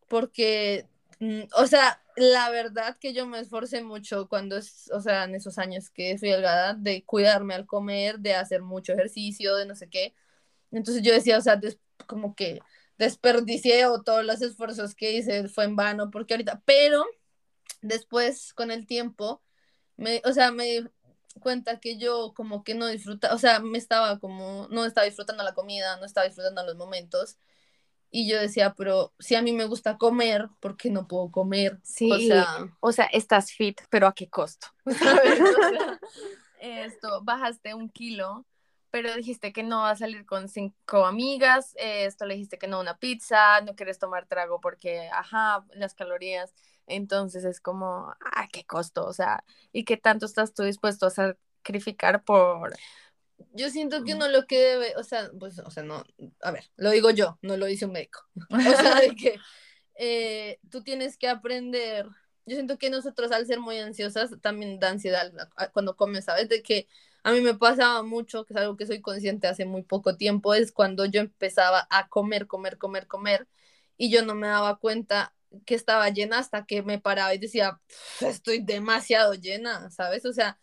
[0.08, 0.86] porque,
[1.20, 5.34] mm, o sea, la verdad que yo me esforcé mucho cuando, es, o sea, en
[5.34, 9.74] esos años que fui delgada, de cuidarme al comer, de hacer mucho ejercicio, de no
[9.74, 10.14] sé qué.
[10.70, 12.60] Entonces yo decía, o sea, des- como que
[12.98, 17.04] desperdicié o todos los esfuerzos que hice fue en vano, porque ahorita, pero
[17.82, 19.42] después, con el tiempo,
[19.96, 20.88] me, o sea, me di
[21.40, 25.42] cuenta que yo como que no disfruta, o sea, me estaba como, no estaba disfrutando
[25.42, 27.38] la comida, no estaba disfrutando los momentos.
[28.10, 31.78] Y yo decía, pero si a mí me gusta comer, ¿por qué no puedo comer?
[31.82, 32.46] Sí, O sea,
[32.80, 34.68] o sea, estás fit, pero ¿a qué costo?
[34.86, 35.40] ¿Sabes?
[35.40, 36.00] O sea,
[36.60, 38.46] esto, bajaste un kilo,
[38.90, 42.68] pero dijiste que no vas a salir con cinco amigas, eh, esto le dijiste que
[42.68, 46.54] no a una pizza, no quieres tomar trago porque, ajá, las calorías,
[46.86, 49.04] entonces es como, ¿a qué costo?
[49.06, 52.74] O sea, ¿y qué tanto estás tú dispuesto a sacrificar por...
[53.52, 56.04] yo siento que uno lo que debe, o sea, pues, o sea, no,
[56.40, 58.20] a ver, lo digo yo, no lo dice un médico.
[58.50, 59.38] O sea, de que
[59.96, 62.06] eh, tú tienes que aprender.
[62.46, 65.32] Yo siento que nosotros, al ser muy ansiosas, también da ansiedad
[65.72, 66.48] cuando comes, ¿sabes?
[66.48, 66.86] De que
[67.24, 70.54] a mí me pasaba mucho, que es algo que soy consciente hace muy poco tiempo,
[70.54, 73.48] es cuando yo empezaba a comer, comer, comer, comer,
[73.96, 75.34] y yo no me daba cuenta
[75.64, 80.24] que estaba llena hasta que me paraba y decía, "Pf, estoy demasiado llena, ¿sabes?
[80.26, 80.58] O sea,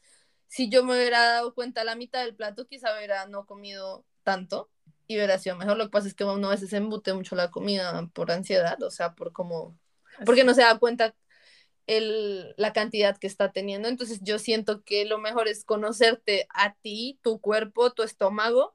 [0.47, 4.05] si yo me hubiera dado cuenta a la mitad del plato, quizá hubiera no comido
[4.23, 4.69] tanto
[5.07, 5.77] y hubiera sido mejor.
[5.77, 8.91] Lo que pasa es que uno a veces embute mucho la comida por ansiedad, o
[8.91, 9.77] sea, por como,
[10.25, 11.15] porque no se da cuenta
[11.87, 13.87] el, la cantidad que está teniendo.
[13.87, 18.73] Entonces yo siento que lo mejor es conocerte a ti, tu cuerpo, tu estómago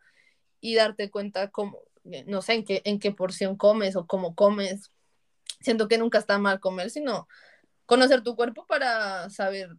[0.61, 1.79] y darte cuenta cómo,
[2.27, 4.91] no sé, en qué, en qué porción comes o cómo comes.
[5.61, 7.29] Siento que nunca está mal comer, sino
[7.87, 9.71] conocer tu cuerpo para saber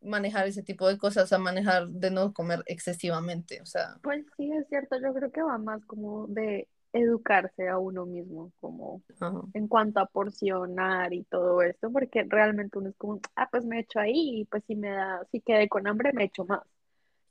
[0.00, 4.50] manejar ese tipo de cosas, a manejar de no comer excesivamente, o sea, Pues sí,
[4.52, 9.42] es cierto, yo creo que va más como de educarse a uno mismo, como ajá.
[9.54, 13.80] en cuanto a porcionar y todo esto, porque realmente uno es como, ah, pues me
[13.80, 16.62] echo ahí y pues si me da, si quedé con hambre me echo más,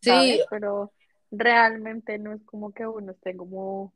[0.02, 0.44] Sí, ¿sabes?
[0.50, 0.94] Pero
[1.32, 3.94] realmente no es como que uno esté como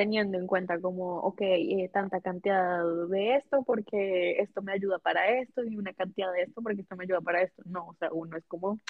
[0.00, 5.28] teniendo en cuenta como, ok, eh, tanta cantidad de esto porque esto me ayuda para
[5.40, 7.62] esto y una cantidad de esto porque esto me ayuda para esto.
[7.66, 8.80] No, o sea, uno es como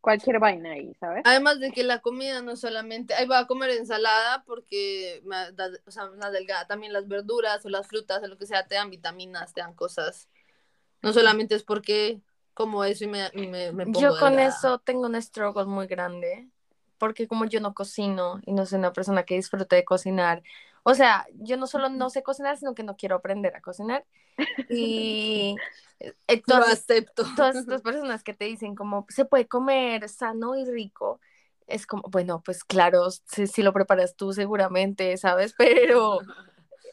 [0.00, 1.24] cualquier vaina ahí, ¿sabes?
[1.24, 5.70] además de que la comida no solamente, ahí va a comer ensalada porque, me da-
[5.86, 8.74] o sea, una delgada, también las verduras o las frutas o lo que sea, te
[8.76, 10.28] dan vitaminas, te dan cosas,
[11.02, 12.22] no solamente es porque
[12.54, 14.60] como eso y me, me, me pongo Yo con delgada.
[14.66, 16.48] eso tengo un struggle muy grande,
[17.04, 20.42] porque como yo no cocino y no soy una persona que disfrute de cocinar,
[20.84, 24.06] o sea, yo no solo no sé cocinar, sino que no quiero aprender a cocinar.
[24.68, 25.62] Y
[26.00, 27.24] eh, Lo todas, acepto.
[27.34, 31.20] todas estas personas que te dicen como se puede comer sano y rico,
[31.66, 35.54] es como, bueno, pues claro, si, si lo preparas tú seguramente, ¿sabes?
[35.58, 36.26] Pero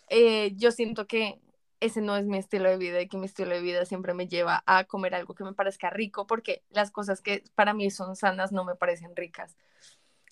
[0.09, 1.41] eh, yo siento que
[1.79, 4.27] ese no es mi estilo de vida y que mi estilo de vida siempre me
[4.27, 8.15] lleva a comer algo que me parezca rico porque las cosas que para mí son
[8.15, 9.57] sanas no me parecen ricas.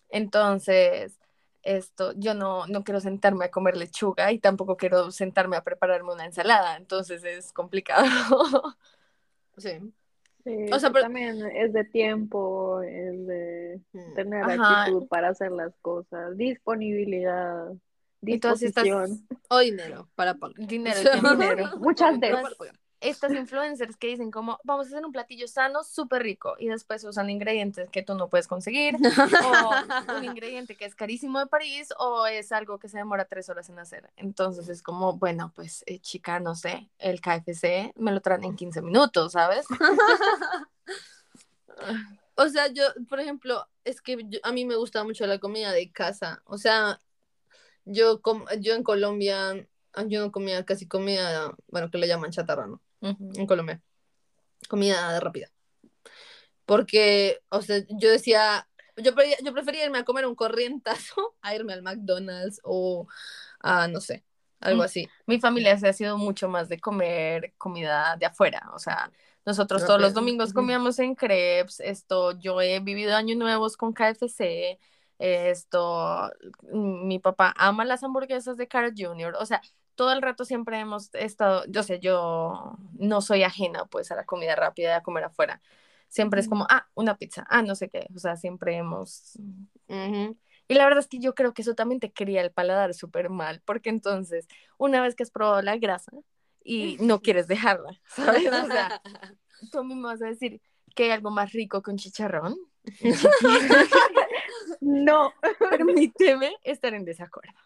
[0.09, 1.17] Entonces,
[1.63, 6.13] esto, yo no, no quiero sentarme a comer lechuga y tampoco quiero sentarme a prepararme
[6.13, 8.05] una ensalada, entonces es complicado.
[9.57, 9.71] Sí.
[10.45, 14.13] Sí, O sea, pero- también es de tiempo, es de Mm.
[14.15, 14.83] tener Ajá.
[14.83, 17.65] actitud para hacer las cosas, disponibilidad,
[18.21, 19.27] disposición.
[19.49, 20.55] O dinero para pagar.
[20.65, 20.97] Dinero.
[21.35, 21.77] Dinero.
[21.79, 22.55] Muchas veces.
[23.01, 27.03] Estas influencers que dicen como, vamos a hacer un platillo sano, súper rico, y después
[27.05, 28.95] usan ingredientes que tú no puedes conseguir,
[29.41, 29.75] o
[30.17, 33.69] un ingrediente que es carísimo de París, o es algo que se demora tres horas
[33.69, 34.09] en hacer.
[34.17, 38.55] Entonces es como, bueno, pues eh, chica, no sé, el KFC me lo traen en
[38.57, 39.65] 15 minutos, ¿sabes?
[42.35, 45.71] O sea, yo, por ejemplo, es que yo- a mí me gusta mucho la comida
[45.73, 46.41] de casa.
[46.45, 47.01] O sea,
[47.85, 49.67] yo, com- yo en Colombia,
[50.07, 52.81] yo no comía casi comida, bueno, que le llaman chatarra, ¿no?
[53.01, 53.81] En Colombia.
[54.67, 55.49] Comida rápida.
[56.65, 58.67] Porque, o sea, yo decía,
[58.97, 59.11] yo,
[59.43, 63.07] yo prefería irme a comer un corrientazo a irme al McDonald's o
[63.59, 64.23] a, no sé,
[64.59, 64.85] algo Mm.
[64.85, 65.09] así.
[65.25, 69.11] Mi familia se ha sido mucho más de comer comida de afuera, o sea,
[69.45, 74.77] nosotros todos los domingos comíamos en crepes, esto, yo he vivido años nuevos con KFC,
[75.17, 76.31] Esto,
[76.71, 79.61] mi papá ama las hamburguesas de Carl Jr., o sea,
[79.99, 84.23] todo el rato siempre hemos estado, yo sé, yo no soy ajena pues a la
[84.23, 85.61] comida rápida, a comer afuera.
[86.07, 89.37] Siempre es como, ah, una pizza, ah, no sé qué, o sea, siempre hemos...
[89.89, 93.29] Y la verdad es que yo creo que eso también te cría el paladar súper
[93.29, 94.47] mal, porque entonces,
[94.77, 96.13] una vez que has probado la grasa
[96.63, 98.47] y no quieres dejarla, ¿sabes?
[98.47, 99.01] O sea,
[99.73, 100.61] tú me vas a decir
[100.95, 102.55] que hay algo más rico que un chicharrón.
[104.79, 105.33] no.
[105.69, 107.59] Permíteme estar en desacuerdo.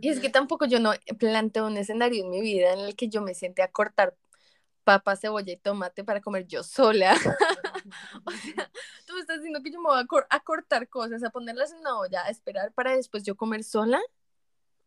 [0.00, 3.08] Y es que tampoco yo no planteo un escenario en mi vida en el que
[3.08, 4.16] yo me siente a cortar
[4.84, 7.12] papa, cebolla y tomate para comer yo sola.
[8.24, 8.70] o sea,
[9.06, 11.98] tú me estás diciendo que yo me voy a, cortar cosas, a ponerlas en una
[11.98, 14.00] olla, a esperar para después yo comer sola.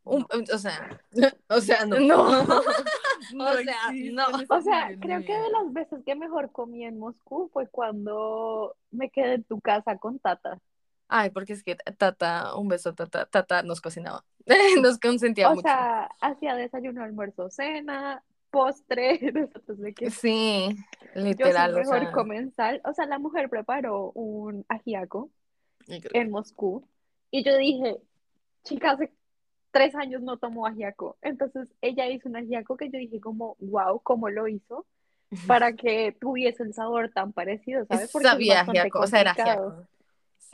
[0.03, 1.01] o sea,
[1.49, 1.99] o sea, no.
[1.99, 2.39] No.
[2.41, 4.25] o sea, no.
[4.49, 9.09] O sea, creo que de las veces que mejor comí en Moscú fue cuando me
[9.09, 10.59] quedé en tu casa con Tata.
[11.07, 14.23] Ay, porque es que Tata, un beso, Tata, Tata nos cocinaba,
[14.81, 15.59] nos consentía mucho.
[15.59, 19.19] O sea, hacía desayuno, almuerzo, cena, postre,
[19.67, 20.75] de que sí,
[21.13, 21.71] literal.
[21.71, 25.29] Yo mejor comensal, o sea, la mujer preparó un ajiaco
[25.87, 26.87] en Moscú
[27.29, 27.97] y yo dije,
[28.63, 29.11] chica, hace
[29.71, 33.99] tres años no tomo ajiaco, entonces ella hizo un ajiaco que yo dije como, wow,
[34.01, 34.85] ¿cómo lo hizo?
[35.47, 38.11] Para que tuviese el sabor tan parecido, ¿sabes?
[38.11, 39.85] Porque Sabía ajiaco, o sea, era ajiaco.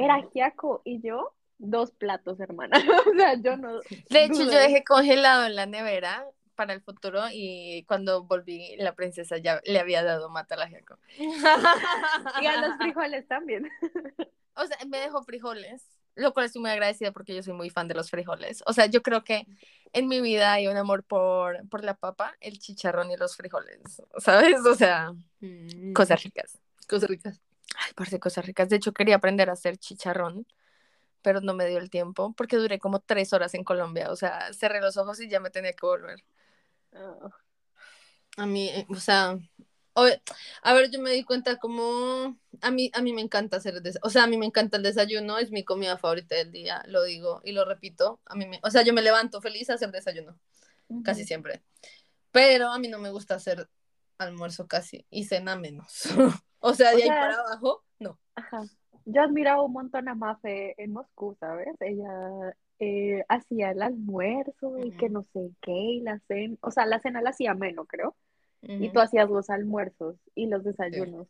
[0.04, 2.78] Era ajiaco y yo dos platos, hermana.
[3.08, 3.80] o sea, yo no.
[4.10, 6.26] De hecho, yo dejé congelado en la nevera
[6.56, 10.98] para el futuro y cuando volví la princesa ya le había dado mata al ajiaco.
[12.42, 13.70] y a los frijoles también.
[14.56, 15.84] o sea, me dejó frijoles,
[16.16, 18.64] lo cual estoy muy agradecida porque yo soy muy fan de los frijoles.
[18.66, 19.48] O sea, yo creo que
[19.94, 23.80] en mi vida hay un amor por, por la papa, el chicharrón y los frijoles,
[24.18, 24.66] ¿sabes?
[24.66, 25.94] O sea, mm.
[25.94, 26.60] cosas ricas.
[26.88, 27.42] Cosas ricas.
[27.78, 28.70] Ay, parece cosas ricas.
[28.70, 30.46] De hecho, quería aprender a hacer chicharrón,
[31.22, 34.12] pero no me dio el tiempo porque duré como tres horas en Colombia.
[34.12, 36.24] O sea, cerré los ojos y ya me tenía que volver.
[36.94, 37.30] Ah.
[38.38, 39.38] A mí, eh, o sea,
[40.64, 44.10] a ver, yo me di cuenta como a mí, a mí me encanta hacer, o
[44.10, 47.42] sea, a mí me encanta el desayuno, es mi comida favorita del día, lo digo
[47.44, 48.20] y lo repito.
[48.26, 50.40] A mí me, o sea, yo me levanto feliz a hacer desayuno,
[51.04, 51.62] casi siempre.
[52.32, 53.70] Pero a mí no me gusta hacer
[54.18, 56.04] almuerzo casi y cena menos.
[56.62, 58.18] o sea, de ahí para abajo, no.
[58.36, 58.64] Ajá.
[59.06, 61.76] Yo admiraba un montón a Mafe en Moscú, ¿sabes?
[61.80, 66.86] Ella eh, hacía el almuerzo y que no sé qué, y la cena, o sea,
[66.86, 68.16] la cena la hacía menos, creo.
[68.64, 71.28] Y tú hacías los almuerzos y los desayunos.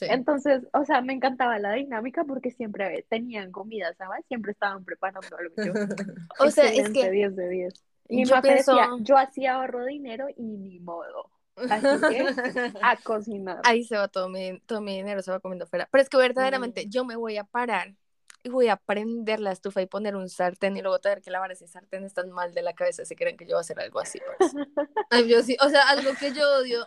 [0.00, 4.24] Entonces, o sea, me encantaba la dinámica porque siempre tenían comida, ¿sabes?
[4.26, 5.54] Siempre estaban preparando algo.
[6.40, 7.74] o sea, es que 10 de 10.
[8.08, 11.30] Y yo, decía, yo hacía ahorro dinero y ni modo.
[11.56, 12.26] Así que
[12.82, 13.60] a cocinar.
[13.64, 15.88] Ahí se va todo mi, todo mi dinero, se va comiendo fuera.
[15.90, 17.94] Pero es que verdaderamente yo me voy a parar
[18.42, 21.52] y voy a prender la estufa y poner un sartén y luego tener que lavar
[21.52, 22.04] ese sartén.
[22.04, 24.20] Están mal de la cabeza si creen que yo voy a hacer algo así.
[25.10, 26.86] Ay, yo sí, o sea, algo que yo odio.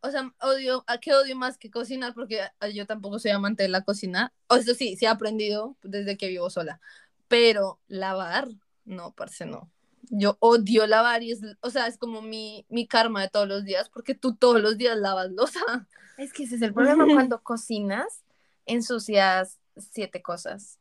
[0.00, 2.12] O sea, odio, ¿a qué odio más que cocinar?
[2.14, 2.40] Porque
[2.74, 4.32] yo tampoco soy amante de la cocina.
[4.48, 6.80] O eso sí, sí he aprendido desde que vivo sola.
[7.28, 8.48] Pero lavar,
[8.84, 9.70] no, parce, no
[10.14, 13.64] yo odio lavar y es, o sea, es como mi, mi karma de todos los
[13.64, 15.60] días, porque tú todos los días lavas losa.
[16.18, 18.22] Es que ese es el problema cuando cocinas,
[18.66, 20.78] ensucias siete cosas.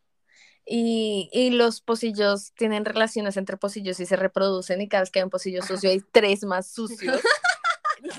[0.65, 5.19] Y, y, los pocillos tienen relaciones entre pocillos y se reproducen y cada vez que
[5.19, 7.21] hay un pocillo sucio hay tres más sucios.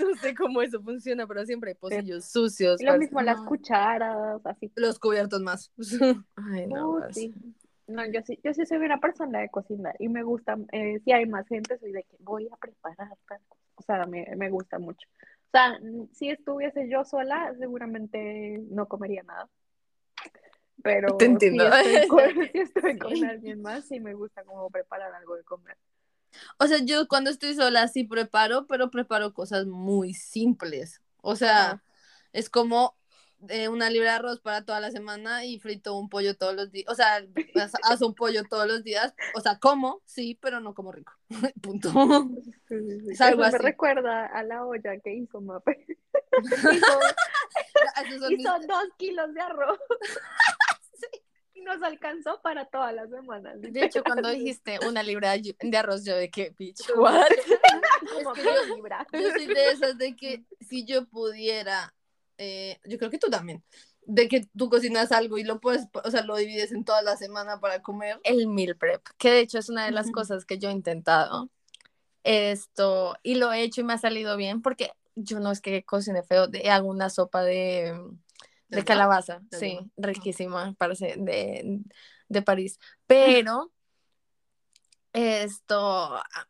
[0.00, 2.80] no sé cómo eso funciona, pero siempre hay pocillos sucios.
[2.82, 4.72] lo mismo las cucharas, así.
[4.74, 5.70] Los cubiertos más.
[6.36, 6.92] Ay, no.
[6.92, 7.34] Uh, sí.
[7.86, 11.12] No, yo sí, yo sí soy una persona de cocinar y me gusta, eh, si
[11.12, 13.08] hay más gente, soy de que voy a preparar
[13.74, 15.06] O sea, me, me gusta mucho.
[15.46, 15.78] O sea,
[16.12, 19.48] si estuviese yo sola, seguramente no comería nada.
[20.82, 21.64] Pero Te entiendo.
[21.84, 25.76] Si, estoy con, alguien más, sí me gusta como preparar algo de comer.
[26.58, 31.02] O sea, yo cuando estoy sola sí preparo, pero preparo cosas muy simples.
[31.20, 31.82] O sea,
[32.32, 32.96] es como
[33.48, 36.70] eh, una libra de arroz para toda la semana y frito un pollo todos los
[36.70, 36.86] días.
[36.88, 37.24] O sea,
[37.82, 39.14] haz un pollo todos los días.
[39.34, 41.12] O sea, como, sí, pero no como rico.
[41.62, 41.88] Punto.
[43.10, 45.86] Eso me recuerda a la olla que hizo Mape.
[48.08, 49.78] hizo, dos kilos de arroz.
[51.54, 53.54] Y nos alcanzó para toda la semana.
[53.56, 57.28] De hecho, cuando dijiste una libra de arroz, yo de que, bitch, what?
[59.12, 61.92] yo soy de esas de que si yo pudiera
[62.42, 63.62] eh, yo creo que tú también,
[64.04, 67.16] de que tú cocinas algo y lo puedes, o sea, lo divides en toda la
[67.16, 68.20] semana para comer.
[68.24, 71.48] El meal prep, que de hecho es una de las cosas que yo he intentado.
[72.24, 75.84] Esto, y lo he hecho y me ha salido bien porque yo no es que
[75.84, 77.96] cocine feo, de, hago una sopa de
[78.68, 81.80] De calabaza, sí, riquísima, parece, de,
[82.28, 82.80] de París.
[83.06, 83.70] Pero
[85.12, 86.48] esto ah,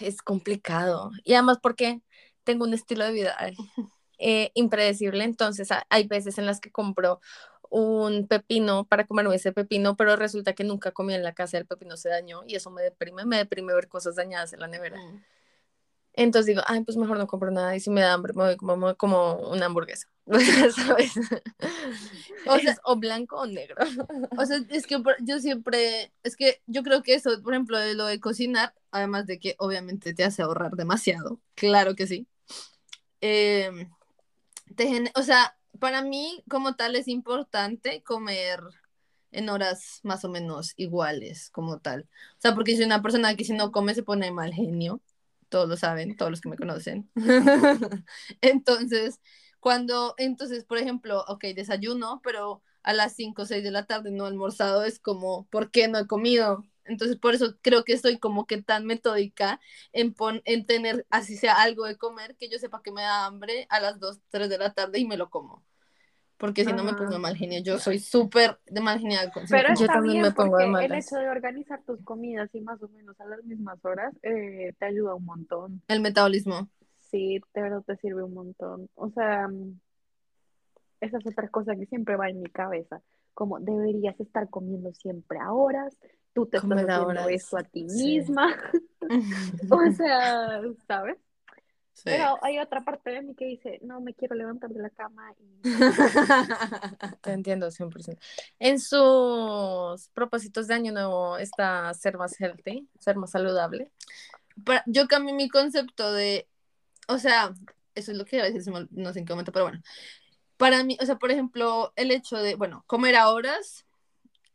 [0.00, 1.10] es complicado.
[1.24, 2.00] Y además porque
[2.44, 3.36] tengo un estilo de vida
[4.18, 7.20] eh, impredecible, entonces hay veces en las que compro
[7.70, 11.66] un pepino para comerme ese pepino, pero resulta que nunca comí en la casa, el
[11.66, 14.98] pepino se dañó y eso me deprime, me deprime ver cosas dañadas en la nevera.
[14.98, 15.22] Mm.
[16.14, 18.56] Entonces digo, ay, pues mejor no compro nada y si me da hambre me voy
[18.56, 20.08] como, como una hamburguesa,
[20.74, 21.12] ¿sabes?
[22.48, 23.84] O sea, o blanco o negro.
[24.38, 27.94] O sea, es que yo siempre, es que yo creo que eso, por ejemplo, de
[27.94, 32.26] lo de cocinar, además de que obviamente te hace ahorrar demasiado, claro que sí.
[35.14, 38.60] O sea, para mí como tal es importante comer
[39.32, 42.08] en horas más o menos iguales como tal.
[42.38, 45.02] O sea, porque soy una persona que si no come se pone mal genio
[45.48, 47.10] todos lo saben, todos los que me conocen.
[48.40, 49.20] entonces,
[49.60, 54.10] cuando, entonces, por ejemplo, ok, desayuno, pero a las 5 o 6 de la tarde
[54.10, 56.64] no almorzado, es como, ¿por qué no he comido?
[56.88, 59.60] Entonces, por eso creo que estoy como que tan metódica
[59.92, 60.14] en,
[60.44, 63.80] en tener, así sea algo de comer, que yo sepa que me da hambre a
[63.80, 65.64] las 2, 3 de la tarde y me lo como
[66.36, 67.60] porque si no me pongo mal genio.
[67.62, 69.18] Yo soy súper de mal genio.
[69.48, 72.82] Pero yo también me pongo de mal El hecho de organizar tus comidas y más
[72.82, 75.82] o menos a las mismas horas eh, te ayuda un montón.
[75.88, 76.68] El metabolismo.
[77.00, 78.88] Sí, de verdad te sirve un montón.
[78.94, 79.48] O sea,
[81.00, 83.00] esa es otra cosa que siempre va en mi cabeza.
[83.36, 85.94] Como deberías estar comiendo siempre a horas,
[86.32, 88.48] tú te estás haciendo eso a ti misma.
[89.70, 91.18] o sea, ¿sabes?
[92.02, 95.34] Pero hay otra parte de mí que dice, no, me quiero levantar de la cama.
[95.38, 95.62] Y...
[97.20, 98.18] Te entiendo 100%.
[98.58, 103.90] En sus propósitos de año nuevo está ser más healthy, ser más saludable.
[104.86, 106.48] yo cambié mi concepto de,
[107.06, 107.52] o sea,
[107.94, 109.82] eso es lo que a veces no sé en qué momento, pero bueno.
[110.56, 113.86] Para mí, o sea, por ejemplo, el hecho de, bueno, comer a horas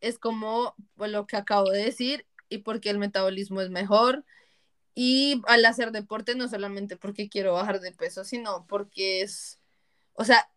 [0.00, 4.24] es como pues, lo que acabo de decir y porque el metabolismo es mejor
[4.94, 9.60] y al hacer deporte, no solamente porque quiero bajar de peso, sino porque es,
[10.14, 10.50] o sea,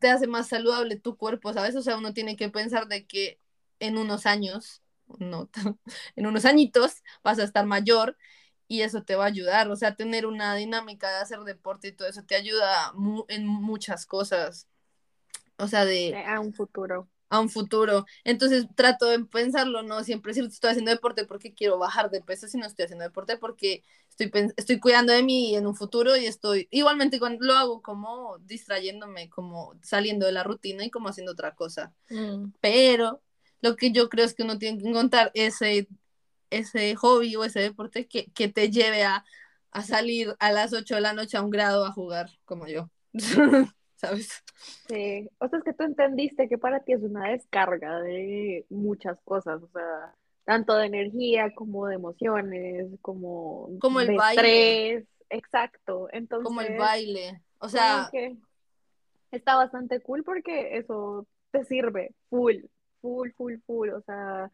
[0.00, 1.76] te hace más saludable tu cuerpo, ¿sabes?
[1.76, 3.40] O sea, uno tiene que pensar de que
[3.80, 4.82] en unos años,
[5.18, 5.50] no,
[6.16, 8.16] en unos añitos vas a estar mayor
[8.68, 11.92] y eso te va a ayudar, o sea, tener una dinámica de hacer deporte y
[11.92, 12.92] todo eso te ayuda
[13.28, 14.68] en muchas cosas.
[15.62, 16.14] O sea, de...
[16.26, 18.04] A un futuro a un futuro.
[18.24, 22.46] Entonces trato de pensarlo, no siempre decir estoy haciendo deporte porque quiero bajar de peso,
[22.46, 26.68] sino estoy haciendo deporte porque estoy, estoy cuidando de mí en un futuro y estoy,
[26.70, 31.54] igualmente cuando lo hago como distrayéndome, como saliendo de la rutina y como haciendo otra
[31.54, 31.94] cosa.
[32.10, 32.52] Mm.
[32.60, 33.22] Pero
[33.62, 35.88] lo que yo creo es que uno tiene que encontrar ese,
[36.50, 39.24] ese hobby o ese deporte que, que te lleve a,
[39.70, 42.90] a salir a las 8 de la noche a un grado a jugar como yo.
[44.02, 44.42] ¿sabes?
[44.88, 49.18] Sí, o sea, es que tú entendiste que para ti es una descarga de muchas
[49.24, 54.94] cosas, o sea, tanto de energía como de emociones, como, como el baile.
[54.96, 56.44] Estrés, exacto, entonces...
[56.44, 58.10] Como el baile, o sea...
[59.30, 62.56] está bastante cool porque eso te sirve full,
[63.00, 64.50] full, full, full, o sea,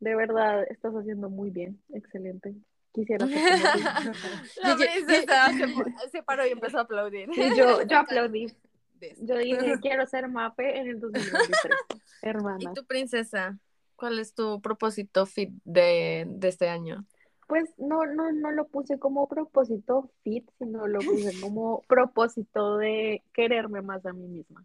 [0.00, 2.54] de verdad estás haciendo muy bien, excelente.
[2.90, 3.26] Quisiera
[4.62, 5.50] La princesa
[6.10, 7.28] se, paró y empezó a aplaudir.
[7.54, 8.46] yo, yo aplaudí.
[9.20, 11.74] Yo dije, quiero ser MAPE en el 2023,
[12.22, 12.70] hermana.
[12.70, 13.58] ¿Y tu princesa?
[13.96, 17.04] ¿Cuál es tu propósito fit de, este año?
[17.46, 23.22] Pues no, no, no lo puse como propósito fit, sino lo puse como propósito de
[23.32, 24.64] quererme más a mí misma.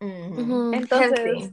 [0.00, 1.52] Entonces,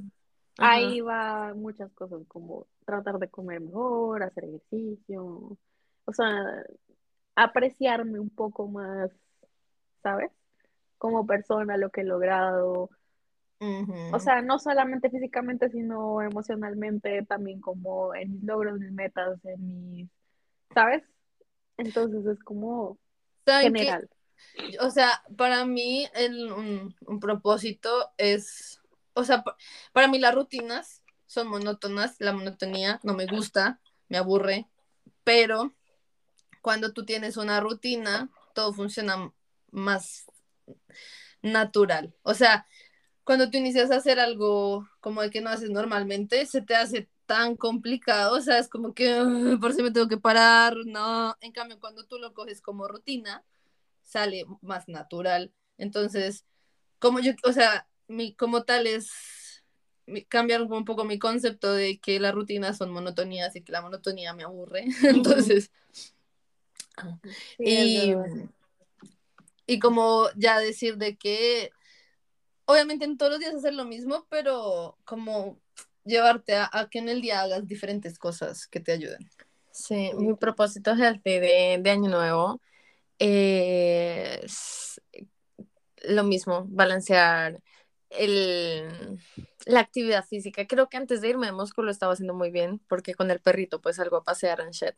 [0.58, 5.58] ahí va muchas cosas como tratar de comer mejor, hacer ejercicio,
[6.06, 6.64] o sea,
[7.36, 9.12] apreciarme un poco más,
[10.02, 10.32] ¿sabes?
[10.98, 12.90] Como persona, lo que he logrado.
[13.60, 19.44] O sea, no solamente físicamente, sino emocionalmente, también como en mis logros, en mis metas,
[19.46, 20.10] en mis,
[20.74, 21.04] ¿sabes?
[21.78, 23.00] Entonces es como
[23.46, 24.08] general.
[24.80, 28.80] o sea, para mí el, un, propósito es,
[29.14, 29.44] o sea,
[29.92, 34.68] para mí las rutinas son monótonas, la monotonía no me gusta, me aburre,
[35.24, 35.74] pero
[36.62, 39.32] cuando tú tienes una rutina, todo funciona
[39.72, 40.28] más
[41.42, 42.14] natural.
[42.24, 42.68] O sea,
[43.24, 47.10] cuando tú inicias a hacer algo como el que no haces normalmente, se te hace
[47.26, 49.22] tan complicado, o sea, es como que
[49.60, 51.36] por si me tengo que parar, no.
[51.42, 53.44] En cambio, cuando tú lo coges como rutina,
[54.02, 55.52] sale más natural.
[55.78, 56.46] Entonces,
[57.00, 59.12] como yo, o sea, mi, como tal es
[60.30, 64.34] cambiar un poco mi concepto de que las rutinas son monotonías y que la monotonía
[64.34, 64.86] me aburre.
[65.04, 65.70] Entonces,
[67.60, 68.16] y,
[69.68, 71.70] y como ya decir de que
[72.66, 75.60] obviamente en todos los días hacer lo mismo, pero como
[76.04, 79.30] llevarte a, que en el día hagas diferentes cosas que te ayuden.
[79.72, 82.60] Sí, mi propósito de, de año nuevo
[83.20, 85.02] es
[86.04, 87.62] lo mismo, balancear
[88.10, 89.20] el,
[89.66, 90.66] la actividad física.
[90.66, 93.82] Creo que antes de irme Moscú lo estaba haciendo muy bien, porque con el perrito
[93.82, 94.96] pues salgo a pasear en.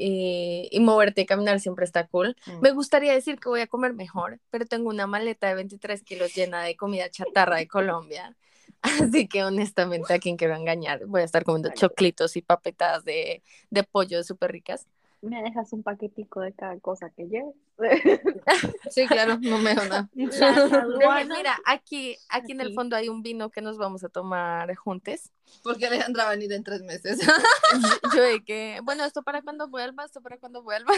[0.00, 2.36] Y, y, moverte y caminar siempre está cool.
[2.46, 2.60] Mm.
[2.60, 6.34] Me gustaría decir que voy a comer mejor, pero tengo una maleta de 23 kilos
[6.34, 8.36] llena de comida chatarra de Colombia.
[8.82, 13.42] Así que honestamente, a quien quiero engañar, voy a estar comiendo choclitos y papetadas de,
[13.70, 14.86] de pollo súper ricas
[15.20, 17.54] me dejas un paquetico de cada cosa que lleves.
[18.90, 20.08] Sí, claro, no me nada.
[20.14, 25.30] Mira, aquí, aquí en el fondo hay un vino que nos vamos a tomar juntos.
[25.62, 27.20] Porque Alejandra va a venir en tres meses.
[28.14, 30.92] Yo de que, bueno, esto para cuando vuelva, esto para cuando vuelva.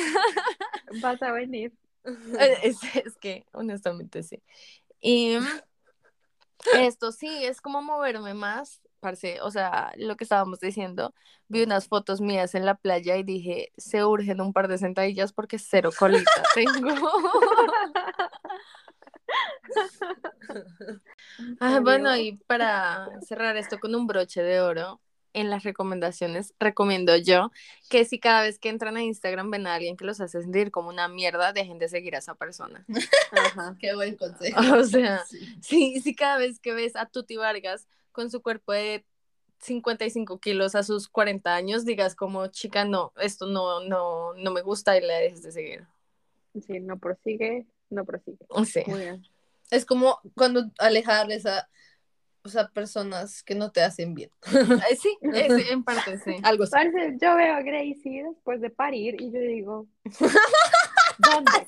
[1.02, 1.72] Vas a venir.
[2.62, 4.42] Es, es que, honestamente, sí.
[5.00, 5.36] Y
[6.74, 11.14] esto sí, es como moverme más parce, o sea, lo que estábamos diciendo,
[11.48, 15.32] vi unas fotos mías en la playa y dije, se urgen un par de sentadillas
[15.32, 16.90] porque cero colita tengo.
[21.60, 25.00] ah, bueno, y para cerrar esto con un broche de oro,
[25.32, 27.50] en las recomendaciones recomiendo yo
[27.88, 30.70] que si cada vez que entran a Instagram ven a alguien que los hace sentir
[30.70, 32.84] como una mierda, dejen de seguir a esa persona.
[33.32, 34.60] Ajá, qué buen consejo.
[34.76, 35.24] O sea,
[35.60, 39.04] si, si cada vez que ves a Tuti Vargas con su cuerpo de
[39.60, 44.62] 55 kilos a sus 40 años, digas como, chica, no, esto no, no, no me
[44.62, 45.86] gusta y le dejes de seguir.
[46.66, 48.38] Sí, no prosigue, no prosigue.
[48.64, 48.82] Sí.
[49.70, 51.68] Es como cuando alejarles a,
[52.42, 54.30] o sea, personas que no te hacen bien.
[55.00, 56.36] sí, en parte sí.
[56.42, 56.64] Algo
[57.20, 59.86] yo veo a Gracie después de parir y yo digo,
[61.18, 61.66] ¿dónde?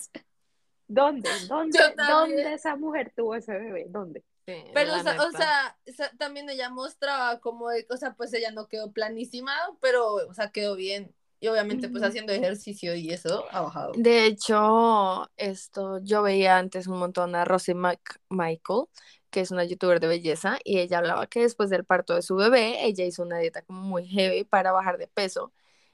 [0.88, 1.30] ¿Dónde?
[1.48, 1.78] ¿Dónde?
[1.96, 3.86] ¿Dónde esa mujer tuvo ese bebé?
[3.88, 4.22] ¿Dónde?
[4.44, 5.76] Pero, o sea,
[6.18, 10.74] también ella mostraba como, o sea, pues ella no quedó planísima, pero, o sea, quedó
[10.74, 11.14] bien.
[11.40, 13.92] Y obviamente, pues haciendo ejercicio y eso ha bajado.
[13.96, 18.86] De hecho, esto, yo veía antes un montón a Rosie Michael,
[19.30, 22.36] que es una youtuber de belleza, y ella hablaba que después del parto de su
[22.36, 25.52] bebé, ella hizo una dieta como muy heavy para bajar de peso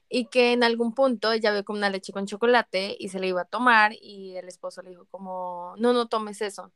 [0.09, 3.27] y que en algún punto ella vio como una leche con chocolate y se le
[3.27, 6.71] iba a tomar y el esposo le dijo como, no, no tomes eso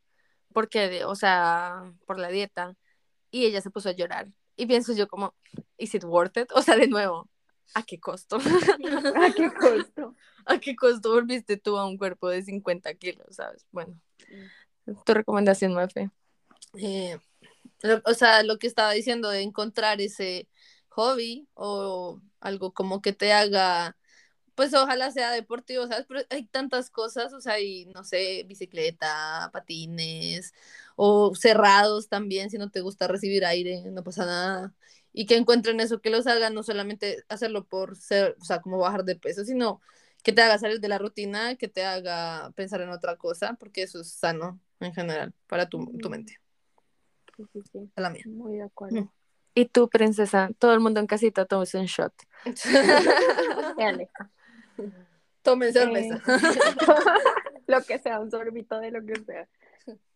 [0.53, 2.75] porque, o sea, por la dieta,
[3.31, 4.27] y ella se puso a llorar.
[4.55, 5.35] Y pienso yo como,
[5.77, 6.51] ¿is it worth it?
[6.53, 7.29] O sea, de nuevo,
[7.73, 8.37] ¿a qué costo?
[9.17, 10.15] ¿A qué costo?
[10.45, 13.65] ¿A qué costo volviste tú a un cuerpo de 50 kilos, sabes?
[13.71, 13.99] Bueno,
[15.05, 16.09] tu recomendación, Mafe.
[16.75, 17.17] Eh,
[18.05, 20.47] o sea, lo que estaba diciendo de encontrar ese
[20.89, 23.97] hobby o algo como que te haga
[24.55, 26.05] pues ojalá sea deportivo, ¿sabes?
[26.07, 30.53] Pero hay tantas cosas, o sea, hay, no sé, bicicleta, patines,
[30.95, 34.73] o cerrados también, si no te gusta recibir aire, no pasa nada.
[35.11, 38.77] Y que encuentren eso, que los hagan, no solamente hacerlo por ser, o sea, como
[38.79, 39.81] bajar de peso, sino
[40.23, 43.83] que te haga salir de la rutina, que te haga pensar en otra cosa, porque
[43.83, 45.79] eso es sano en general para tu,
[46.09, 46.39] mente.
[47.35, 47.91] Sí, sí, sí.
[47.95, 48.23] la mía.
[48.27, 49.01] Muy de acuerdo.
[49.01, 49.09] Mm.
[49.55, 52.13] Y tú, princesa, todo el mundo en casita tomes un shot.
[55.43, 56.15] Tomen cerveza.
[56.15, 56.21] Eh,
[57.67, 59.47] lo que sea, un sorbito de lo que sea.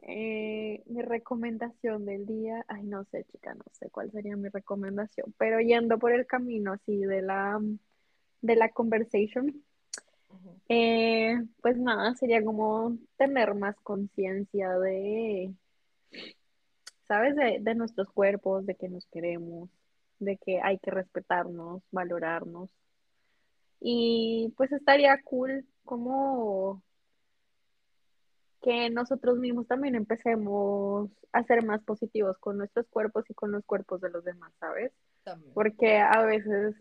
[0.01, 5.33] Eh, mi recomendación del día, ay, no sé, chica, no sé cuál sería mi recomendación,
[5.37, 7.59] pero yendo por el camino así de la,
[8.41, 9.61] de la conversation,
[10.69, 15.53] eh, pues nada, sería como tener más conciencia de,
[17.09, 17.35] ¿sabes?
[17.35, 19.69] De, de nuestros cuerpos, de que nos queremos,
[20.19, 22.69] de que hay que respetarnos, valorarnos
[23.79, 26.81] y pues estaría cool como
[28.61, 33.63] que nosotros mismos también empecemos a ser más positivos con nuestros cuerpos y con los
[33.65, 34.91] cuerpos de los demás, ¿sabes?
[35.53, 36.75] Porque a veces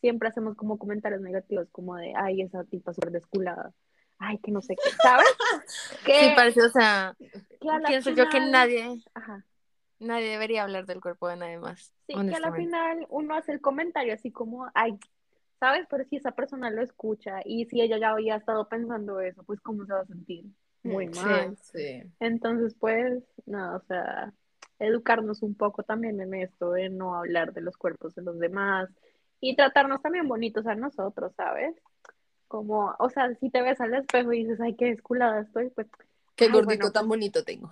[0.00, 3.72] siempre hacemos como comentarios negativos, como de, ay, esa tipa súper desculada,
[4.18, 5.26] ay, que no sé qué, ¿sabes?
[6.04, 7.16] que, sí, parece, o sea,
[7.86, 9.02] pienso yo que nadie,
[10.00, 11.92] nadie debería hablar del cuerpo de nadie más.
[12.06, 14.98] Sí, que al final uno hace el comentario así como, ay,
[15.62, 15.86] ¿sabes?
[15.88, 19.60] Pero si esa persona lo escucha y si ella ya había estado pensando eso, pues
[19.60, 20.44] cómo se va a sentir
[20.82, 21.56] muy mal.
[21.62, 24.32] Sí, Entonces, pues, nada, o sea,
[24.80, 28.90] educarnos un poco también en esto de no hablar de los cuerpos de los demás
[29.40, 31.76] y tratarnos también bonitos a nosotros, ¿sabes?
[32.48, 35.86] Como, o sea, si te ves al espejo y dices, ay, qué desculada estoy, pues...
[36.34, 37.70] Qué gordito tan bonito tengo.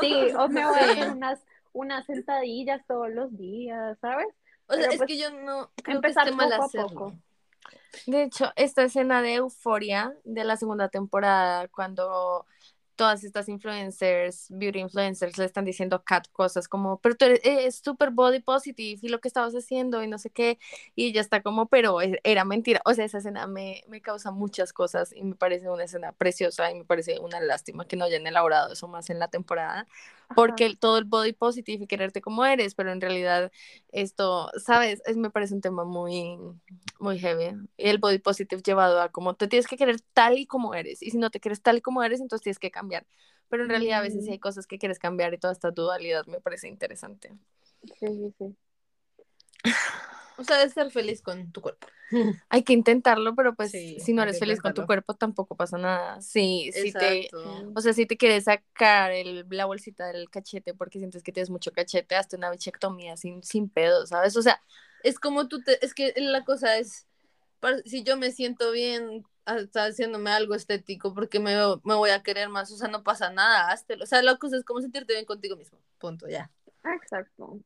[0.00, 4.28] Sí, o me voy a hacer unas, unas sentadillas todos los días, ¿sabes?
[4.68, 7.12] O sea, es pues, que yo no empezar mal a poco.
[8.06, 12.46] De hecho, esta escena de euforia de la segunda temporada, cuando
[12.96, 17.40] todas estas influencers, beauty influencers, le están diciendo a Kat cosas como, pero tú eres
[17.44, 20.58] eh, super body positive y lo que estabas haciendo y no sé qué,
[20.94, 22.80] y ella está como, pero e, era mentira.
[22.84, 26.70] O sea, esa escena me, me causa muchas cosas y me parece una escena preciosa
[26.70, 29.86] y me parece una lástima que no hayan elaborado eso más en la temporada,
[30.34, 33.52] porque todo el body positive y quererte como eres, pero en realidad
[33.92, 35.02] esto, ¿sabes?
[35.06, 36.38] Es, me parece un tema muy,
[36.98, 37.56] muy heavy.
[37.76, 41.10] El body positive llevado a como te tienes que querer tal y como eres, y
[41.10, 42.85] si no te quieres tal y como eres, entonces tienes que cambiar.
[43.48, 46.26] Pero en realidad a veces sí hay cosas que quieres cambiar y toda esta dualidad
[46.26, 47.32] me parece interesante.
[48.00, 48.56] Sí, sí, sí.
[50.38, 51.86] O sea, de ser feliz con tu cuerpo.
[52.50, 56.20] Hay que intentarlo, pero pues si no eres feliz con tu cuerpo tampoco pasa nada.
[56.20, 60.98] Sí, si te, o sea, si te quieres sacar el, la bolsita del cachete porque
[60.98, 64.36] sientes que tienes mucho cachete, hazte una bichectomía sin, sin pedo, ¿sabes?
[64.36, 64.60] O sea,
[65.02, 67.06] es como tú te, es que la cosa es,
[67.84, 71.54] si yo me siento bien está haciéndome algo estético porque me,
[71.84, 74.56] me voy a querer más, o sea, no pasa nada, hazte, o sea, la cosa
[74.56, 76.50] es como sentirte bien contigo mismo, punto, ya.
[76.96, 77.60] Exacto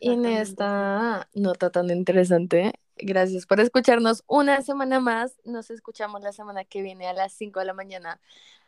[0.00, 5.40] y en esta nota tan interesante, gracias por escucharnos una semana más.
[5.44, 8.20] Nos escuchamos la semana que viene a las 5 de la mañana,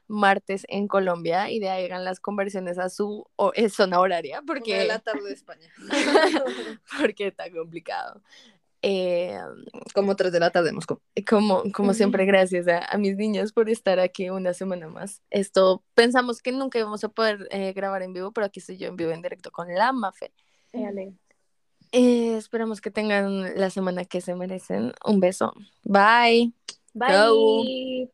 [0.08, 4.86] martes en Colombia, y de ahí hagan las conversiones a su eh, zona horaria, porque...
[4.86, 5.68] la tarde de España.
[7.00, 8.22] porque está complicado.
[8.83, 9.39] Eh,
[9.95, 11.01] como 3 de la tarde Moscú.
[11.29, 15.22] Como, como siempre, gracias a, mis niños por estar aquí una semana más.
[15.31, 18.89] Esto pensamos que nunca íbamos a poder eh, grabar en vivo, pero aquí estoy yo
[18.89, 20.33] en vivo en directo con la Mafe.
[21.93, 24.93] Eh, esperamos que tengan la semana que se merecen.
[25.05, 25.55] Un beso.
[25.85, 26.53] Bye.
[26.93, 28.11] Bye.